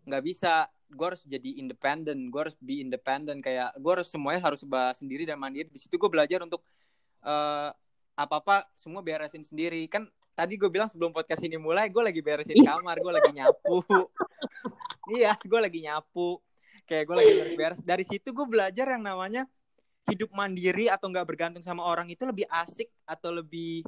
[0.10, 0.66] Nggak bisa.
[0.90, 5.30] Gue harus jadi independen gue harus be independen kayak gue harus semuanya harus bahas sendiri
[5.30, 5.70] dan mandiri.
[5.70, 6.66] Di situ gue belajar untuk
[7.22, 7.72] uh, eh,
[8.18, 9.86] apa apa semua beresin sendiri.
[9.86, 13.84] Kan tadi gue bilang sebelum podcast ini mulai gue lagi beresin kamar gue lagi nyapu.
[15.10, 16.38] Iya gue lagi nyapu.
[16.86, 19.50] Kayak gue lagi beres-beres dari situ gue belajar yang namanya
[20.06, 23.82] hidup mandiri atau nggak bergantung sama orang itu lebih asik atau lebih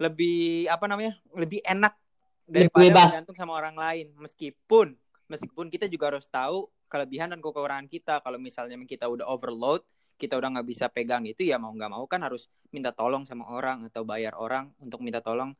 [0.00, 1.92] lebih apa namanya lebih enak
[2.48, 4.08] daripada bergantung sama orang lain.
[4.16, 4.96] Meskipun
[5.28, 8.24] meskipun kita juga harus tahu kelebihan dan kekurangan kita.
[8.24, 9.84] Kalau misalnya kita udah overload
[10.18, 13.46] kita udah nggak bisa pegang itu ya mau nggak mau kan harus minta tolong sama
[13.54, 15.54] orang atau bayar orang untuk minta tolong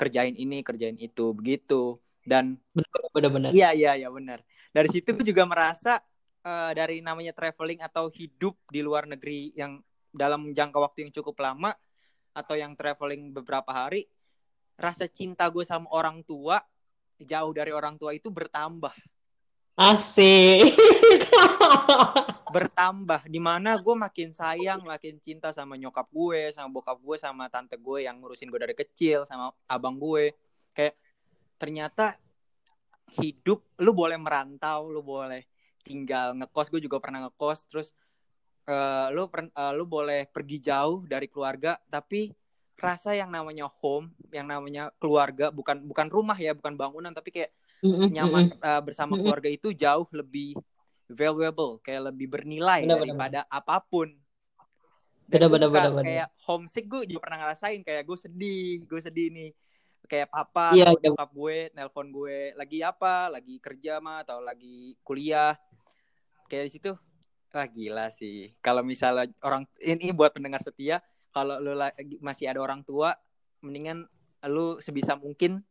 [0.00, 2.00] kerjain ini kerjain itu begitu.
[2.24, 2.56] Dan
[3.12, 3.52] benar-benar.
[3.52, 4.40] Iya iya iya benar.
[4.72, 6.00] Dari situ gue juga merasa
[6.46, 11.36] uh, dari namanya traveling atau hidup di luar negeri yang dalam jangka waktu yang cukup
[11.38, 11.76] lama
[12.32, 14.06] atau yang traveling beberapa hari
[14.80, 16.62] rasa cinta gue sama orang tua
[17.20, 18.94] jauh dari orang tua itu bertambah
[19.76, 20.74] Asik.
[22.50, 27.46] bertambah di mana gue makin sayang makin cinta sama nyokap gue sama bokap gue sama
[27.46, 30.34] tante gue yang ngurusin gue dari kecil sama abang gue
[30.74, 30.98] kayak
[31.56, 32.18] ternyata
[33.22, 35.46] hidup lu boleh merantau lu boleh
[35.86, 37.88] tinggal ngekos gue juga pernah ngekos terus
[38.66, 42.34] uh, lu uh, lu boleh pergi jauh dari keluarga tapi
[42.80, 47.52] rasa yang namanya home yang namanya keluarga bukan bukan rumah ya bukan bangunan tapi kayak
[47.84, 50.56] nyaman uh, bersama keluarga itu jauh lebih
[51.10, 53.58] valuable, kayak lebih bernilai bener, daripada bener.
[53.58, 54.08] apa pun.
[55.30, 59.28] Dan bener, bener, bener, kayak homesick gue juga pernah ngerasain kayak gue sedih, gue sedih
[59.30, 59.50] nih.
[60.10, 61.02] Kayak papa yeah, atau yeah.
[61.14, 65.54] nyokap gue nelpon gue lagi apa, lagi kerja mah atau lagi kuliah.
[66.50, 66.90] Kayak di situ
[67.50, 68.54] wah gila sih.
[68.62, 71.74] Kalau misalnya orang ini buat pendengar setia, kalau lu
[72.22, 73.14] masih ada orang tua,
[73.62, 74.06] mendingan
[74.48, 75.62] lu sebisa mungkin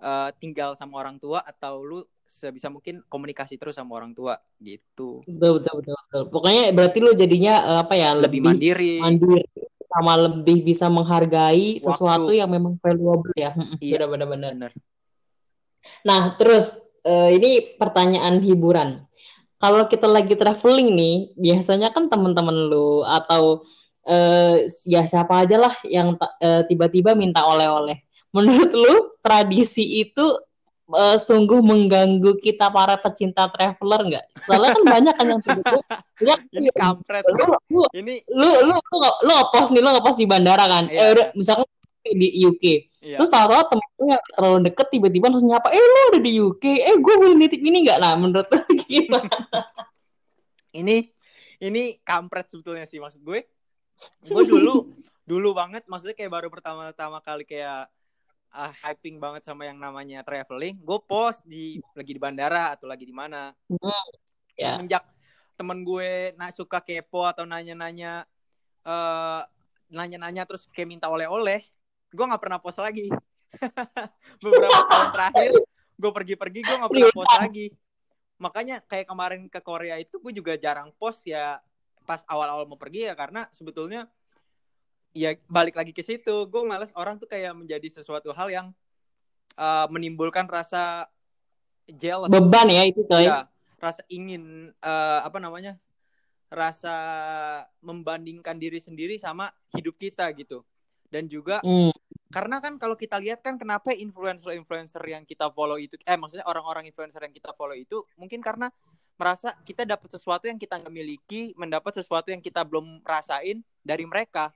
[0.00, 5.22] uh, tinggal sama orang tua atau lu sebisa mungkin komunikasi terus sama orang tua gitu.
[5.28, 5.94] Betul betul betul.
[5.94, 6.22] betul.
[6.32, 8.94] Pokoknya berarti lu jadinya uh, apa ya lebih, lebih mandiri.
[8.98, 9.42] Mandiri
[9.90, 11.84] sama lebih bisa menghargai Waktu.
[11.84, 13.50] sesuatu yang memang valuable ya.
[13.82, 14.70] Iya benar-benar.
[16.06, 19.02] Nah, terus uh, ini pertanyaan hiburan.
[19.60, 23.66] Kalau kita lagi traveling nih, biasanya kan teman-teman lu atau
[24.08, 24.56] uh,
[24.88, 28.00] ya siapa aja lah yang uh, tiba-tiba minta oleh-oleh.
[28.30, 30.22] Menurut lu tradisi itu
[30.94, 34.26] uh, sungguh mengganggu kita para pecinta traveler nggak?
[34.46, 35.78] Soalnya kan banyak kan yang begitu.
[36.20, 37.24] Ya, ini kampret.
[37.32, 40.84] Lu, lu, ini lu lu lu, lu, lu post nih, lu ngepost di bandara kan.
[40.92, 41.00] Iya.
[41.00, 41.64] Eh udah misalkan
[42.04, 42.64] di UK.
[43.00, 43.16] Iya.
[43.16, 46.96] Terus tahu-tahu temen yang terlalu deket tiba-tiba langsung nyapa, eh lu udah di UK, eh
[47.00, 47.98] gue boleh nitip ini nggak?
[48.04, 49.38] Nah menurut lu gimana?
[50.76, 51.08] ini
[51.56, 53.48] ini kampret sebetulnya sih maksud gue.
[54.28, 54.92] Gue dulu
[55.24, 57.88] dulu banget maksudnya kayak baru pertama-tama kali kayak
[58.54, 63.06] uh, hyping banget sama yang namanya traveling, gue post di lagi di bandara atau lagi
[63.06, 63.54] di mana.
[63.70, 64.04] Mm,
[64.58, 64.76] yeah.
[64.76, 65.04] Semenjak
[65.54, 68.24] temen gue nah suka kepo atau nanya-nanya
[68.88, 69.44] uh,
[69.92, 71.62] nanya-nanya terus kayak minta oleh-oleh,
[72.10, 73.10] gue nggak pernah post lagi.
[74.44, 75.52] Beberapa tahun terakhir
[76.00, 77.66] gue pergi-pergi gue nggak pernah post lagi.
[78.40, 81.60] Makanya kayak kemarin ke Korea itu gue juga jarang post ya
[82.08, 84.08] pas awal-awal mau pergi ya karena sebetulnya
[85.16, 86.46] ya balik lagi ke situ.
[86.46, 88.66] Gue males orang tuh kayak menjadi sesuatu hal yang
[89.58, 91.10] uh, menimbulkan rasa
[91.90, 92.30] jealous.
[92.30, 93.46] Beban ya itu coy ya,
[93.82, 95.78] rasa ingin uh, apa namanya
[96.50, 96.94] rasa
[97.82, 100.62] membandingkan diri sendiri sama hidup kita gitu.
[101.10, 101.90] Dan juga mm.
[102.30, 106.86] karena kan kalau kita lihat kan kenapa influencer-influencer yang kita follow itu eh maksudnya orang-orang
[106.86, 108.70] influencer yang kita follow itu mungkin karena
[109.18, 114.06] merasa kita dapat sesuatu yang kita nggak miliki mendapat sesuatu yang kita belum rasain dari
[114.06, 114.54] mereka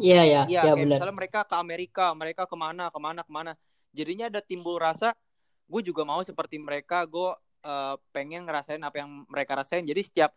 [0.00, 0.42] Iya iya.
[0.48, 0.96] Iya ya, benar.
[1.00, 3.52] Misalnya mereka ke Amerika, mereka ke mana, ke mana, ke mana.
[3.92, 5.12] Jadinya ada timbul rasa,
[5.68, 9.84] gue juga mau seperti mereka, gue uh, pengen ngerasain apa yang mereka rasain.
[9.84, 10.32] Jadi setiap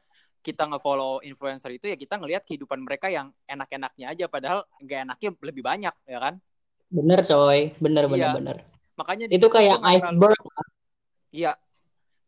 [0.45, 5.29] kita nge-follow influencer itu ya kita ngelihat kehidupan mereka yang enak-enaknya aja, padahal gak enaknya
[5.41, 6.35] lebih banyak, ya kan?
[6.91, 8.33] Bener coy, bener bener iya.
[8.35, 8.57] bener.
[8.95, 10.39] Makanya itu kayak iceberg.
[11.33, 11.51] Iya,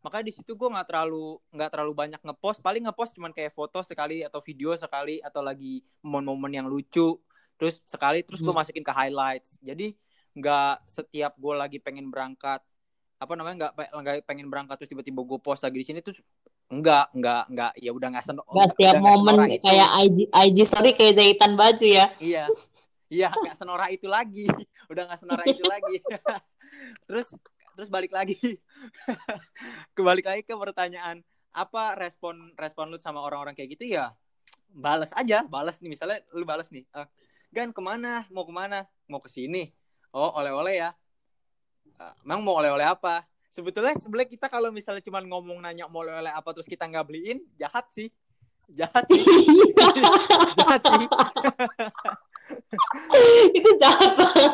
[0.08, 2.64] makanya di situ gue nggak terlalu nggak terlalu banyak ngepost.
[2.64, 7.20] Paling ngepost cuman kayak foto sekali atau video sekali atau lagi momen-momen yang lucu.
[7.60, 8.64] Terus sekali terus gue hmm.
[8.64, 9.60] masukin ke highlights.
[9.60, 9.92] Jadi
[10.32, 12.64] nggak setiap gue lagi pengen berangkat
[13.18, 16.22] apa namanya nggak nggak pengen berangkat terus tiba-tiba gue post lagi di sini terus
[16.70, 21.14] enggak enggak enggak ya udah nggak senok nggak setiap momen kayak IG IG story kayak
[21.20, 22.06] jahitan baju ya.
[22.16, 22.46] Iya.
[23.08, 24.44] Iya nggak senora itu lagi.
[24.92, 25.96] Udah nggak senora itu lagi.
[27.08, 27.28] Terus
[27.78, 28.34] terus balik lagi.
[29.94, 31.22] Kebalik lagi ke pertanyaan
[31.54, 33.94] apa respon respon lu sama orang-orang kayak gitu?
[33.94, 34.18] Ya
[34.74, 35.94] balas aja balas nih.
[35.94, 37.06] Misalnya lu balas nih uh,
[37.54, 38.26] gan ke mana?
[38.34, 38.82] Mau ke mana?
[39.06, 39.70] Mau ke sini?
[40.10, 40.90] Oh oleh-oleh ya.
[42.02, 43.22] Uh, emang mau oleh-oleh apa?
[43.46, 47.38] Sebetulnya sebelah kita kalau misalnya cuma ngomong nanya mau oleh-oleh apa terus kita nggak beliin
[47.62, 48.10] jahat sih.
[48.74, 49.22] Jahat sih.
[50.58, 51.06] Jahat sih.
[53.54, 54.52] Itu jahat banget.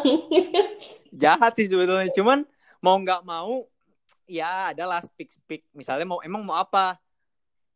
[1.11, 2.11] Jahat sih sebetulnya.
[2.15, 2.47] Cuman
[2.85, 3.65] mau nggak mau
[4.29, 7.01] ya adalah speak speak misalnya mau emang mau apa?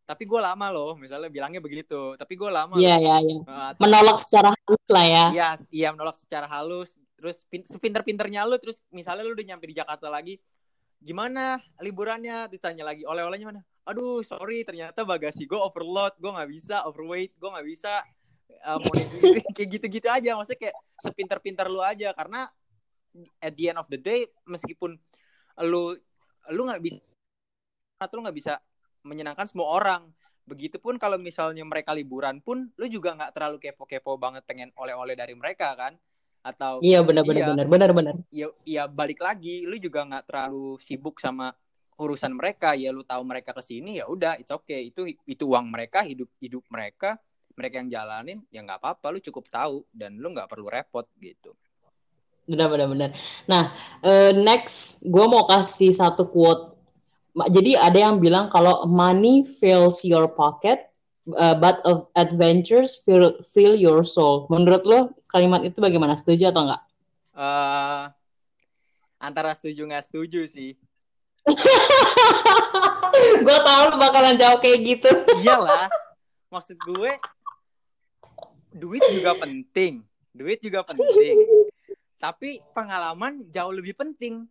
[0.09, 2.17] Tapi gue lama loh misalnya bilangnya begitu.
[2.17, 3.41] Tapi gue lama iya iya iya.
[3.81, 5.25] Menolak secara halus lah ya.
[5.33, 6.97] Iya iya menolak secara halus.
[7.17, 10.37] Terus sepinter-pinternya lu terus misalnya lu udah nyampe di Jakarta lagi
[11.01, 12.49] gimana liburannya?
[12.53, 13.63] Terus tanya lagi oleh-olehnya mana?
[13.89, 18.05] Aduh sorry ternyata bagasi gue overload gue nggak bisa overweight gue nggak bisa
[18.65, 18.81] uh,
[19.57, 22.17] kayak gitu-gitu aja maksudnya kayak sepinter-pinter lu aja.
[22.17, 22.49] Karena
[23.43, 24.99] at the end of the day meskipun
[25.65, 25.97] lu
[26.55, 27.01] lu nggak bisa
[27.99, 28.63] atau lu nggak bisa
[29.03, 30.07] menyenangkan semua orang.
[30.49, 35.37] Begitupun kalau misalnya mereka liburan pun lu juga nggak terlalu kepo-kepo banget pengen oleh-oleh dari
[35.37, 35.99] mereka kan?
[36.41, 38.15] Atau iya benar benar iya, benar benar benar.
[38.33, 41.53] Iya iya balik lagi lu juga nggak terlalu sibuk sama
[42.01, 42.73] urusan mereka.
[42.79, 44.89] Ya lu tahu mereka ke sini ya udah it's okay.
[44.89, 47.21] Itu itu uang mereka hidup hidup mereka.
[47.59, 49.85] Mereka yang jalanin ya nggak apa-apa lu cukup tahu.
[49.93, 51.53] Dan lu nggak perlu repot gitu
[52.49, 53.11] benar benar benar.
[53.45, 56.75] Nah uh, next gue mau kasih satu quote.
[57.39, 60.91] Jadi ada yang bilang kalau money fills your pocket
[61.39, 64.49] uh, but of adventures fill fill your soul.
[64.51, 64.99] Menurut lo
[65.31, 66.19] kalimat itu bagaimana?
[66.19, 66.83] Setuju atau enggak?
[67.39, 68.11] Uh,
[69.23, 70.75] antara setuju nggak setuju sih.
[73.45, 75.11] Gue tau lu bakalan jawab kayak gitu.
[75.45, 75.87] Iyalah
[76.49, 77.13] maksud gue
[78.73, 80.01] duit juga penting.
[80.33, 81.58] Duit juga penting
[82.19, 84.45] tapi pengalaman jauh lebih penting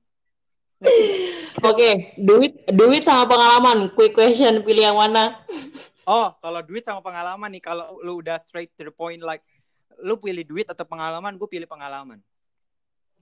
[0.82, 5.44] oke okay, duit duit sama pengalaman quick question pilih yang mana
[6.08, 9.44] oh kalau duit sama pengalaman nih kalau lu udah straight to the point like
[10.00, 12.24] lu pilih duit atau pengalaman gue pilih pengalaman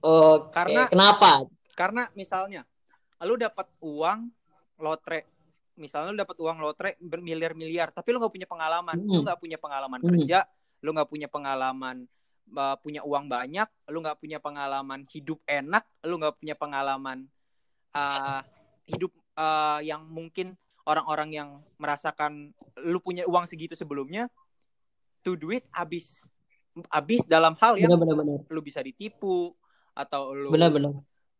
[0.06, 0.62] oh okay.
[0.62, 1.30] karena kenapa
[1.74, 2.62] karena misalnya
[3.26, 4.30] lu dapat uang
[4.78, 5.26] lotre
[5.76, 9.12] misalnya lu dapat uang lotre bermiliar-miliar tapi lu nggak punya pengalaman hmm.
[9.12, 10.08] lu nggak punya pengalaman hmm.
[10.12, 10.40] kerja
[10.84, 12.06] lu nggak punya pengalaman
[12.54, 17.26] uh, punya uang banyak lu nggak punya pengalaman hidup enak lu nggak punya pengalaman
[17.98, 18.42] uh,
[18.86, 20.54] hidup uh, yang mungkin
[20.86, 21.50] orang-orang yang
[21.82, 22.54] merasakan
[22.86, 24.30] lu punya uang segitu sebelumnya
[25.26, 26.22] to duit habis
[26.92, 28.40] habis dalam hal yang bener, bener, bener.
[28.52, 29.56] lu bisa ditipu
[29.96, 30.92] atau lu bener, bener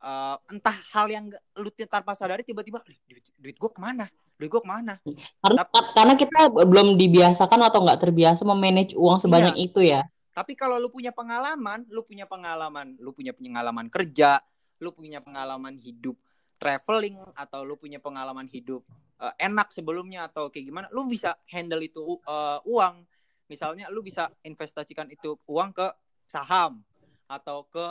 [0.02, 1.26] uh, entah hal yang
[1.60, 4.98] lu tanpa sadari tiba-tiba duit, duit gue ke mana duit gue ke mana
[5.44, 9.66] karena, tapi, karena kita belum dibiasakan atau nggak terbiasa memanage uang sebanyak iya.
[9.70, 10.02] itu ya
[10.36, 14.44] tapi kalau lu punya pengalaman lu punya pengalaman lu punya pengalaman kerja
[14.84, 16.20] lu punya pengalaman hidup
[16.60, 18.84] traveling atau lu punya pengalaman hidup
[19.24, 23.08] uh, enak sebelumnya atau kayak gimana lu bisa handle itu uh, uang
[23.48, 25.88] misalnya lu bisa investasikan itu uang ke
[26.28, 26.84] saham
[27.32, 27.86] atau ke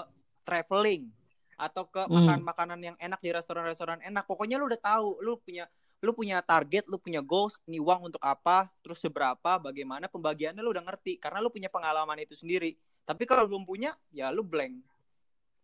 [0.45, 1.11] traveling
[1.55, 2.11] atau ke hmm.
[2.11, 4.27] makan makanan yang enak di restoran-restoran enak.
[4.27, 5.71] Pokoknya lu udah tahu, lu punya
[6.05, 10.77] lu punya target, lu punya goals, nih uang untuk apa, terus seberapa, bagaimana pembagiannya lu
[10.77, 12.77] udah ngerti karena lu punya pengalaman itu sendiri.
[13.09, 14.85] Tapi kalau belum punya, ya lu blank.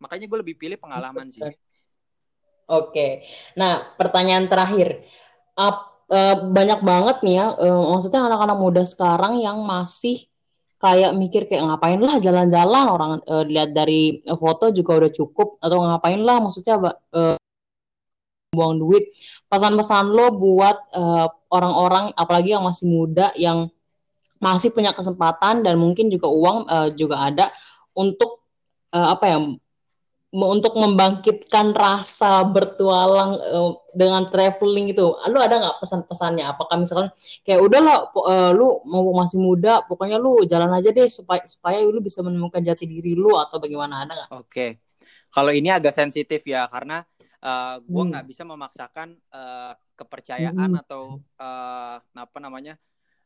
[0.00, 1.44] Makanya gue lebih pilih pengalaman sih.
[2.72, 3.28] Oke.
[3.60, 5.04] Nah, pertanyaan terakhir.
[5.60, 10.30] Ap, uh, banyak banget nih ya, uh, maksudnya anak-anak muda sekarang yang masih
[10.80, 15.76] kayak mikir kayak ngapain lah jalan-jalan orang uh, lihat dari foto juga udah cukup atau
[15.76, 16.80] ngapain lah maksudnya
[17.12, 17.36] uh,
[18.50, 19.06] buang duit
[19.46, 23.70] pesan-pesan lo buat uh, orang-orang apalagi yang masih muda yang
[24.42, 27.54] masih punya kesempatan dan mungkin juga uang uh, juga ada
[27.94, 28.42] untuk
[28.90, 29.38] uh, apa ya
[30.30, 36.46] untuk membangkitkan rasa bertualang uh, dengan traveling itu, lu ada nggak pesan-pesannya?
[36.46, 37.10] Apakah misalkan
[37.42, 41.82] kayak udah lah, uh, lu mau masih muda, pokoknya lu jalan aja deh supaya supaya
[41.82, 44.30] lu bisa menemukan jati diri lu atau bagaimana ada nggak?
[44.30, 44.70] Oke, okay.
[45.34, 47.02] kalau ini agak sensitif ya karena
[47.44, 48.32] uh, gue nggak hmm.
[48.32, 50.82] bisa memaksakan uh, kepercayaan hmm.
[50.86, 52.80] atau uh, apa namanya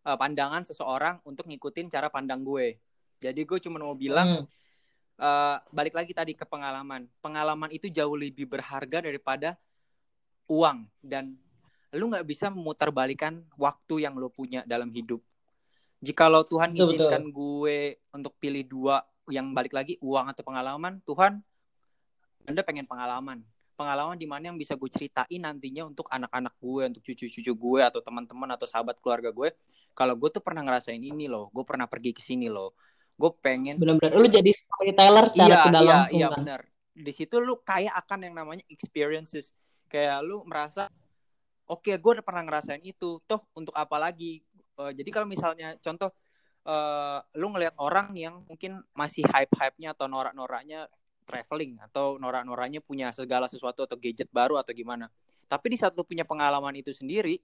[0.07, 2.79] uh, pandangan seseorang untuk ngikutin cara pandang gue.
[3.23, 4.45] Jadi gue cuma mau bilang.
[4.45, 4.63] Hmm
[5.19, 7.07] uh, balik lagi tadi ke pengalaman.
[7.23, 9.59] Pengalaman itu jauh lebih berharga daripada
[10.51, 11.39] uang dan
[11.95, 15.23] lu nggak bisa memutarbalikan waktu yang lu punya dalam hidup.
[16.05, 17.37] Jikalau Tuhan betul, izinkan betul.
[17.39, 17.79] gue
[18.13, 19.01] untuk pilih dua
[19.31, 21.41] yang balik lagi uang atau pengalaman, Tuhan
[22.45, 23.41] Anda pengen pengalaman.
[23.75, 28.01] Pengalaman di mana yang bisa gue ceritain nantinya untuk anak-anak gue, untuk cucu-cucu gue atau
[28.01, 29.51] teman-teman atau sahabat keluarga gue.
[29.95, 32.75] Kalau gue tuh pernah ngerasain ini loh, gue pernah pergi ke sini loh.
[33.15, 36.39] Gue pengen benar-benar lu jadi storyteller secara iya, tidak iya, langsung iya, kan?
[36.43, 36.61] benar
[36.95, 39.51] di situ lu kaya akan yang namanya experiences.
[39.91, 40.87] Kayak lu merasa
[41.67, 43.19] oke okay, gue udah pernah ngerasain itu.
[43.27, 44.47] Toh untuk apa lagi?
[44.79, 46.15] Uh, jadi kalau misalnya contoh
[46.71, 50.87] uh, lu ngelihat orang yang mungkin masih hype-hype-nya atau norak-noraknya
[51.25, 55.09] traveling atau norak-noraknya punya segala sesuatu atau gadget baru atau gimana.
[55.49, 57.41] Tapi di saat lu punya pengalaman itu sendiri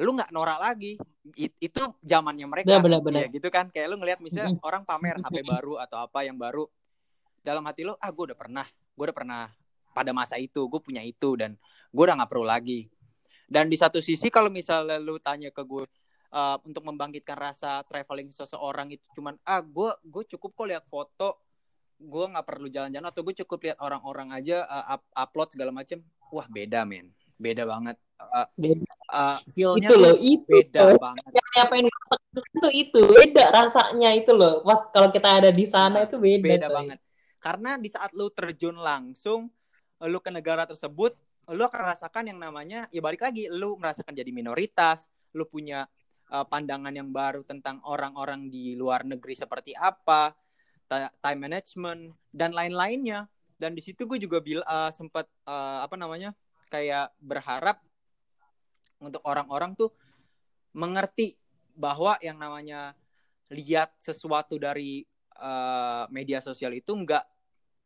[0.00, 0.96] lu nggak norak lagi.
[1.36, 2.80] It, itu zamannya mereka.
[2.80, 3.26] Bener, bener.
[3.26, 3.68] ya gitu kan?
[3.68, 6.64] Kayak lu ngelihat misalnya orang pamer HP baru atau apa yang baru.
[7.44, 8.66] Dalam hati lu ah gue udah pernah.
[8.96, 9.42] Gue udah pernah
[9.92, 10.64] pada masa itu.
[10.66, 11.60] Gue punya itu dan
[11.92, 12.88] gue udah nggak perlu lagi.
[13.44, 15.84] Dan di satu sisi kalau misalnya lu tanya ke gue
[16.32, 21.36] uh, untuk membangkitkan rasa traveling seseorang itu cuman ah gue gue cukup kok lihat foto
[22.02, 26.02] gue nggak perlu jalan-jalan atau gue cukup lihat orang-orang aja uh, up upload segala macem
[26.34, 27.14] wah beda men.
[27.38, 27.98] Beda banget.
[28.22, 28.46] Uh,
[29.10, 31.00] uh, feelnya itu loh itu beda loh.
[31.00, 31.22] banget.
[31.58, 34.62] Apa yang itu itu beda rasanya itu loh.
[34.62, 36.76] Pas kalau kita ada di sana itu beda beda coy.
[36.76, 36.98] banget.
[37.42, 39.50] Karena di saat lu terjun langsung
[40.02, 41.14] lu ke negara tersebut
[41.50, 45.90] lu akan rasakan yang namanya ya balik lagi lu merasakan jadi minoritas lu punya
[46.30, 50.30] uh, pandangan yang baru tentang orang-orang di luar negeri seperti apa
[51.20, 52.00] time management
[52.32, 56.34] dan lain-lainnya dan di situ gue juga bil uh, sempat uh, apa namanya
[56.66, 57.78] kayak berharap
[58.98, 59.94] untuk orang-orang tuh
[60.74, 61.38] mengerti
[61.78, 62.96] bahwa yang namanya
[63.52, 65.04] lihat sesuatu dari
[65.38, 67.24] uh, media sosial itu nggak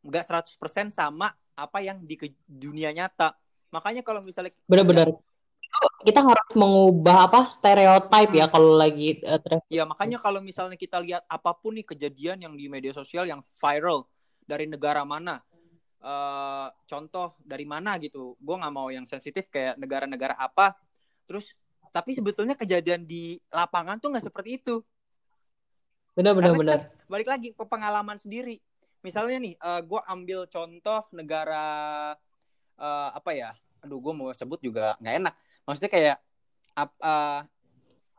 [0.07, 2.15] nggak 100% sama apa yang di
[2.47, 3.35] dunia nyata.
[3.73, 5.11] Makanya kalau misalnya benar-benar
[6.01, 11.25] kita harus mengubah apa stereotip ya kalau lagi uh, Ya makanya kalau misalnya kita lihat
[11.27, 14.07] apa pun nih kejadian yang di media sosial yang viral
[14.47, 15.43] dari negara mana,
[16.01, 20.79] uh, contoh dari mana gitu, gue nggak mau yang sensitif kayak negara-negara apa,
[21.27, 21.51] terus
[21.91, 24.79] tapi sebetulnya kejadian di lapangan tuh nggak seperti itu.
[26.15, 26.79] Benar-benar benar.
[27.05, 28.57] Balik lagi ke pengalaman sendiri.
[29.05, 31.65] Misalnya nih, uh, eh, gue ambil contoh negara
[32.79, 33.51] uh, apa ya?
[33.85, 35.35] Aduh, gue mau sebut juga nggak enak
[35.67, 36.17] maksudnya kayak
[36.79, 37.43] uh,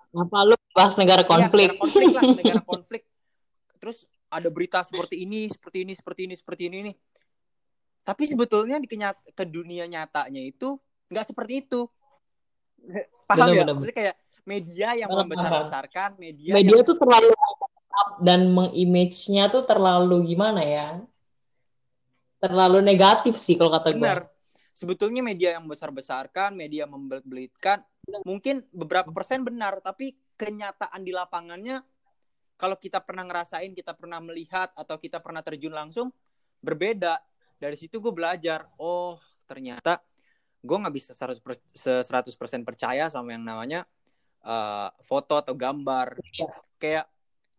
[0.08, 2.08] apa lu bahas negara konflik iya, negara konflik?
[2.12, 3.02] lah negara konflik.
[3.80, 6.96] Terus ada berita seperti ini seperti ini seperti ini seperti ini nih.
[8.04, 10.76] Tapi sebetulnya di kenyat ke dunia nyatanya itu
[11.08, 11.88] nggak seperti itu.
[13.26, 13.72] Paham bener, ya?
[13.72, 14.16] maksudnya kayak
[14.48, 16.88] media yang membesar-besarkan media media yang...
[16.88, 17.28] tuh terlalu
[18.22, 20.88] dan mengimage-nya tuh terlalu gimana ya?
[22.38, 24.12] Terlalu negatif sih kalau kata gue
[24.78, 27.82] sebetulnya media yang besar-besarkan, media membelit-belitkan,
[28.22, 31.82] mungkin beberapa persen benar, tapi kenyataan di lapangannya
[32.54, 36.14] kalau kita pernah ngerasain, kita pernah melihat atau kita pernah terjun langsung
[36.62, 37.18] berbeda.
[37.58, 39.18] Dari situ gue belajar, oh
[39.50, 39.98] ternyata
[40.62, 41.42] gue nggak bisa 100%,
[42.06, 43.82] 100% percaya sama yang namanya
[44.46, 46.18] uh, foto atau gambar.
[46.34, 46.50] Ya.
[46.78, 47.06] Kayak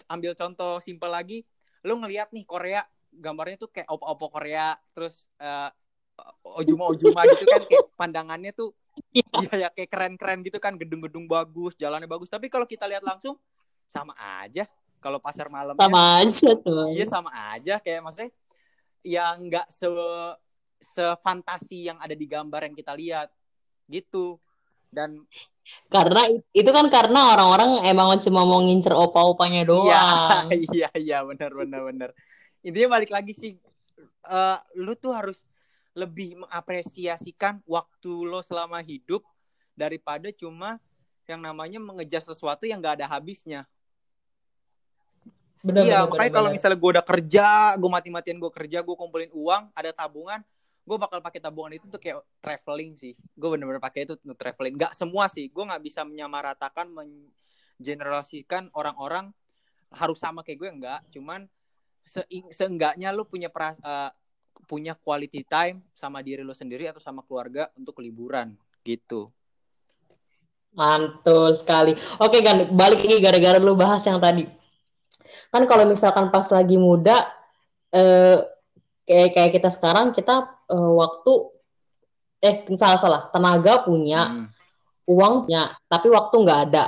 [0.07, 1.43] ambil contoh simpel lagi,
[1.83, 5.71] lu ngelihat nih Korea gambarnya tuh kayak opo-opo Korea, terus uh,
[6.43, 8.73] ojuma-ojuma gitu kan kayak pandangannya tuh
[9.13, 9.67] iya.
[9.67, 12.29] ya kayak keren-keren gitu kan gedung-gedung bagus jalannya bagus.
[12.31, 13.37] Tapi kalau kita lihat langsung
[13.89, 14.13] sama
[14.43, 14.67] aja.
[14.99, 16.91] Kalau pasar malam sama aja tuh.
[16.91, 17.79] Iya sama aja.
[17.79, 18.31] Kayak maksudnya
[19.07, 19.87] yang nggak se
[20.79, 23.31] sefantasi yang ada di gambar yang kita lihat.
[23.87, 24.35] Gitu.
[24.91, 25.23] Dan
[25.87, 30.45] karena itu kan karena orang-orang emang cuma mau ngincer opa-opanya iya, doang.
[30.49, 32.09] iya iya iya benar benar benar.
[32.65, 33.55] Intinya balik lagi sih
[34.27, 35.45] uh, lu tuh harus
[35.97, 39.25] lebih mengapresiasikan waktu lo selama hidup
[39.73, 40.77] daripada cuma
[41.29, 43.69] yang namanya mengejar sesuatu yang gak ada habisnya.
[45.59, 49.29] Bener, iya, bener, makanya kalau misalnya gue udah kerja, gue mati-matian gue kerja, gue kumpulin
[49.35, 50.39] uang, ada tabungan,
[50.87, 53.13] gue bakal pakai tabungan itu tuh kayak traveling sih.
[53.35, 54.79] Gue bener-bener pakai itu untuk traveling.
[54.79, 59.35] Gak semua sih, gue nggak bisa menyamaratakan, mengenerasikan orang-orang
[59.93, 60.99] harus sama kayak gue enggak.
[61.11, 61.45] Cuman
[62.07, 64.09] se seenggaknya lu punya peras uh,
[64.69, 68.53] punya quality time sama diri lo sendiri atau sama keluarga untuk liburan
[68.85, 69.33] gitu.
[70.77, 71.97] Mantul sekali.
[72.21, 74.45] Oke kan, balik lagi gara-gara lu bahas yang tadi.
[75.49, 77.25] Kan kalau misalkan pas lagi muda,
[77.89, 78.45] eh,
[79.09, 81.33] kayak kayak kita sekarang kita eh, waktu
[82.45, 84.47] eh salah salah tenaga punya, hmm.
[85.09, 86.85] uang punya, tapi waktu nggak ada.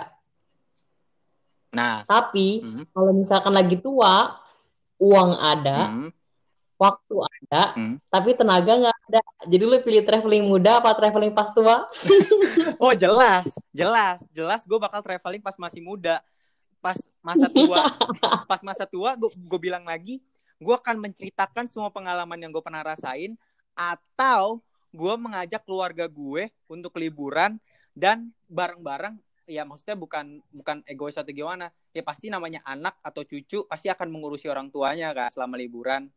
[1.73, 2.93] Nah, tapi hmm.
[2.93, 4.37] kalau misalkan lagi tua,
[5.01, 6.20] uang ada, hmm
[6.81, 7.95] waktu ada, hmm.
[8.09, 9.21] tapi tenaga nggak ada.
[9.45, 11.85] Jadi lu pilih traveling muda apa traveling pas tua?
[12.83, 14.65] oh jelas, jelas, jelas.
[14.65, 16.25] Gue bakal traveling pas masih muda.
[16.81, 17.85] Pas masa tua,
[18.49, 20.17] pas masa tua, gue bilang lagi,
[20.57, 23.37] gue akan menceritakan semua pengalaman yang gue pernah rasain,
[23.77, 27.61] atau gue mengajak keluarga gue untuk liburan
[27.93, 33.67] dan bareng-bareng ya maksudnya bukan bukan egois atau gimana ya pasti namanya anak atau cucu
[33.67, 36.07] pasti akan mengurusi orang tuanya kan selama liburan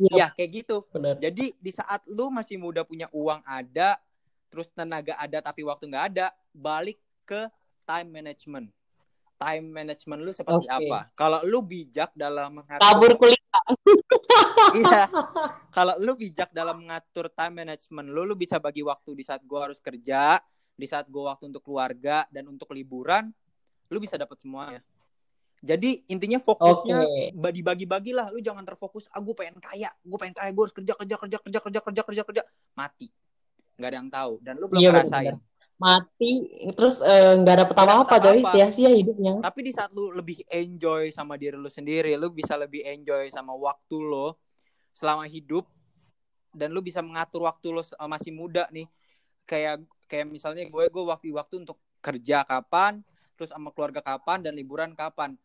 [0.00, 0.76] Ya, ya kayak gitu.
[0.88, 1.16] Bener.
[1.20, 4.00] Jadi di saat lu masih muda punya uang ada,
[4.48, 7.48] terus tenaga ada tapi waktu nggak ada, balik ke
[7.84, 8.66] time management.
[9.42, 10.86] Time management lu seperti okay.
[10.86, 11.10] apa?
[11.18, 13.42] Kalau lu bijak dalam mengatur kabur kuliah.
[14.80, 15.02] iya.
[15.76, 19.66] Kalau lu bijak dalam mengatur time management lu, lu bisa bagi waktu di saat gua
[19.66, 20.38] harus kerja,
[20.78, 23.34] di saat gua waktu untuk keluarga dan untuk liburan,
[23.90, 24.80] lu bisa dapat semuanya.
[25.62, 27.54] Jadi intinya fokusnya okay.
[27.54, 28.34] dibagi-bagilah.
[28.34, 31.38] Lu jangan terfokus, ah gue pengen kaya, gue pengen kaya, gue harus kerja, kerja, kerja,
[31.38, 32.42] kerja, kerja, kerja, kerja, kerja.
[32.74, 33.06] Mati.
[33.78, 34.32] Gak ada yang tahu.
[34.42, 35.38] Dan lu belum iya, ngerasain.
[35.78, 36.46] Mati,
[36.78, 39.42] terus eh, nggak eh, ada apa-apa, jadi sia-sia hidupnya.
[39.42, 43.50] Tapi di saat lu lebih enjoy sama diri lu sendiri, lu bisa lebih enjoy sama
[43.54, 44.38] waktu lo
[44.94, 45.66] selama hidup.
[46.54, 48.86] Dan lu bisa mengatur waktu lo masih muda nih.
[49.46, 53.02] Kayak kayak misalnya gue, gue waktu-waktu untuk kerja kapan,
[53.38, 55.38] terus sama keluarga kapan, dan liburan kapan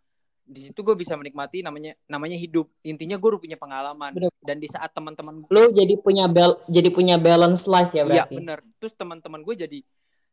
[0.47, 2.71] di situ gue bisa menikmati namanya namanya hidup.
[2.87, 4.11] Intinya gue udah punya pengalaman.
[4.15, 4.31] Bener.
[4.39, 8.33] dan di saat teman-teman lo jadi punya bel jadi punya balance life ya iya, berarti?
[8.33, 8.59] iya bener.
[8.79, 9.79] Terus teman-teman gue jadi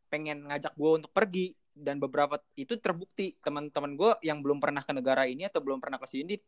[0.07, 1.51] pengen ngajak gue untuk pergi.
[1.75, 3.35] Dan beberapa itu terbukti.
[3.43, 6.39] Teman-teman gue yang belum pernah ke negara ini atau belum pernah ke sini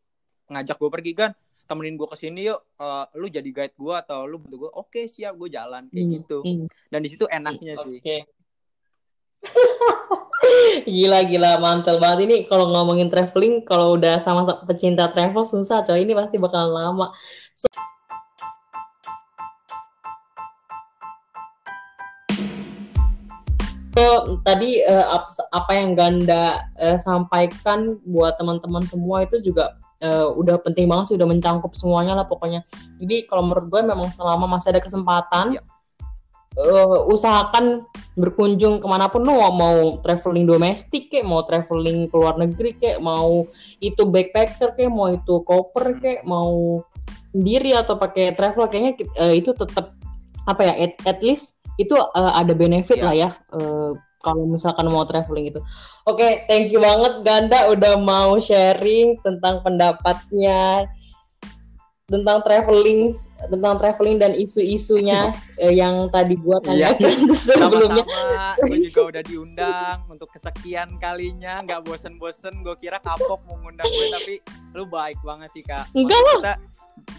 [0.48, 1.30] ngajak gue pergi kan
[1.68, 2.64] temenin gue ke sini yuk.
[2.80, 5.84] Uh, lu jadi guide gue atau lu bantu gue oke okay, siap gue jalan.
[5.92, 6.14] Kayak hmm.
[6.16, 6.38] gitu.
[6.40, 6.66] hmm.
[6.88, 7.84] dan di situ enaknya okay.
[8.00, 8.24] sih
[10.88, 16.02] gila gila mantel banget ini kalau ngomongin traveling kalau udah sama pecinta travel susah coy
[16.02, 17.12] ini pasti bakal lama
[17.52, 17.68] so
[24.46, 30.86] tadi uh, apa yang Ganda uh, sampaikan buat teman-teman semua itu juga uh, udah penting
[30.86, 32.62] banget sih, udah mencangkup semuanya lah pokoknya.
[33.02, 35.62] Jadi kalau menurut gue memang selama masih ada kesempatan, ya.
[36.58, 37.86] Uh, usahakan
[38.18, 42.98] berkunjung ke mana pun lo mau traveling domestik kayak mau traveling ke luar negeri kayak
[42.98, 43.46] mau
[43.78, 46.82] itu backpacker kayak mau itu koper kayak mau
[47.30, 49.94] sendiri atau pakai travel kayaknya uh, itu tetap
[50.48, 53.06] apa ya at, at least itu uh, ada benefit yeah.
[53.06, 55.62] lah ya uh, kalau misalkan mau traveling itu.
[56.02, 60.90] Oke, okay, thank you banget Ganda udah mau sharing tentang pendapatnya
[62.10, 63.14] tentang traveling
[63.46, 65.30] tentang traveling dan isu-isunya
[65.62, 66.90] eh, yang tadi gua iya.
[66.98, 67.38] tanyakan yeah.
[67.38, 68.04] sebelumnya.
[68.04, 72.66] Sama-sama, gue juga udah diundang untuk kesekian kalinya, nggak bosen-bosen.
[72.66, 74.34] Gue kira kapok mau ngundang gue, tapi
[74.74, 75.86] lu baik banget sih kak.
[75.94, 76.38] Enggak lah.
[76.42, 76.54] Kita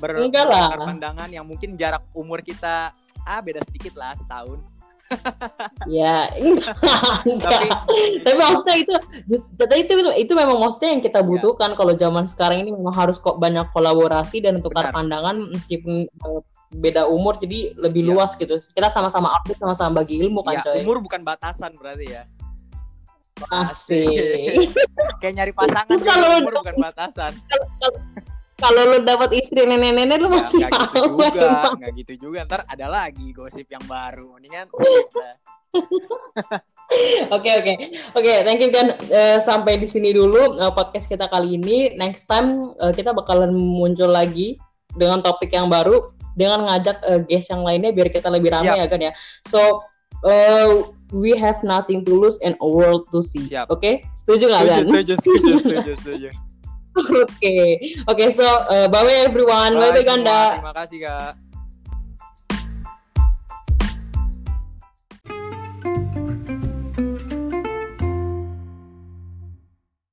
[0.04, 0.76] ber Enggak lah.
[0.76, 2.92] pandangan yang mungkin jarak umur kita
[3.24, 4.60] ah beda sedikit lah setahun
[5.90, 6.30] ya
[7.46, 7.68] tapi
[8.22, 8.94] tapi maksudnya itu
[9.58, 11.28] tapi itu, itu memang maksudnya yang kita iya.
[11.28, 11.76] butuhkan ya.
[11.78, 17.10] kalau zaman sekarang ini memang harus kok banyak kolaborasi dan tukar pandangan meskipun uh, beda
[17.10, 18.10] umur jadi lebih ya.
[18.14, 22.08] luas gitu kita sama-sama update sama-sama bagi ilmu kan ya, coy umur bukan batasan berarti
[22.14, 22.24] ya
[23.40, 24.68] Asik.
[25.24, 27.96] Kayak nyari pasangan kalau umur bukan batasan kalau
[28.68, 31.28] lu dapat istri nenek-nenek lu masih nggak gitu juga
[31.80, 34.68] nggak gitu juga ntar ada lagi gosip yang baru mendingan
[37.30, 37.74] Oke oke
[38.18, 41.94] oke, thank you kan uh, sampai di sini dulu uh, podcast kita kali ini.
[41.94, 44.58] Next time uh, kita bakalan muncul lagi
[44.98, 48.82] dengan topik yang baru dengan ngajak uh, guest yang lainnya biar kita lebih ramai yep.
[48.82, 49.12] ya kan ya.
[49.46, 49.86] So
[50.26, 53.46] uh, we have nothing to lose and a world to see.
[53.46, 53.94] Oke, okay?
[54.26, 54.82] setuju nggak kan?
[54.90, 56.30] Setuju setuju setuju setuju.
[57.24, 57.58] Oke,
[58.08, 58.26] oke.
[58.36, 59.76] So, uh, bye everyone.
[59.80, 60.40] Bye, bye, bye Ganda.
[60.60, 61.49] Terima kasih kak.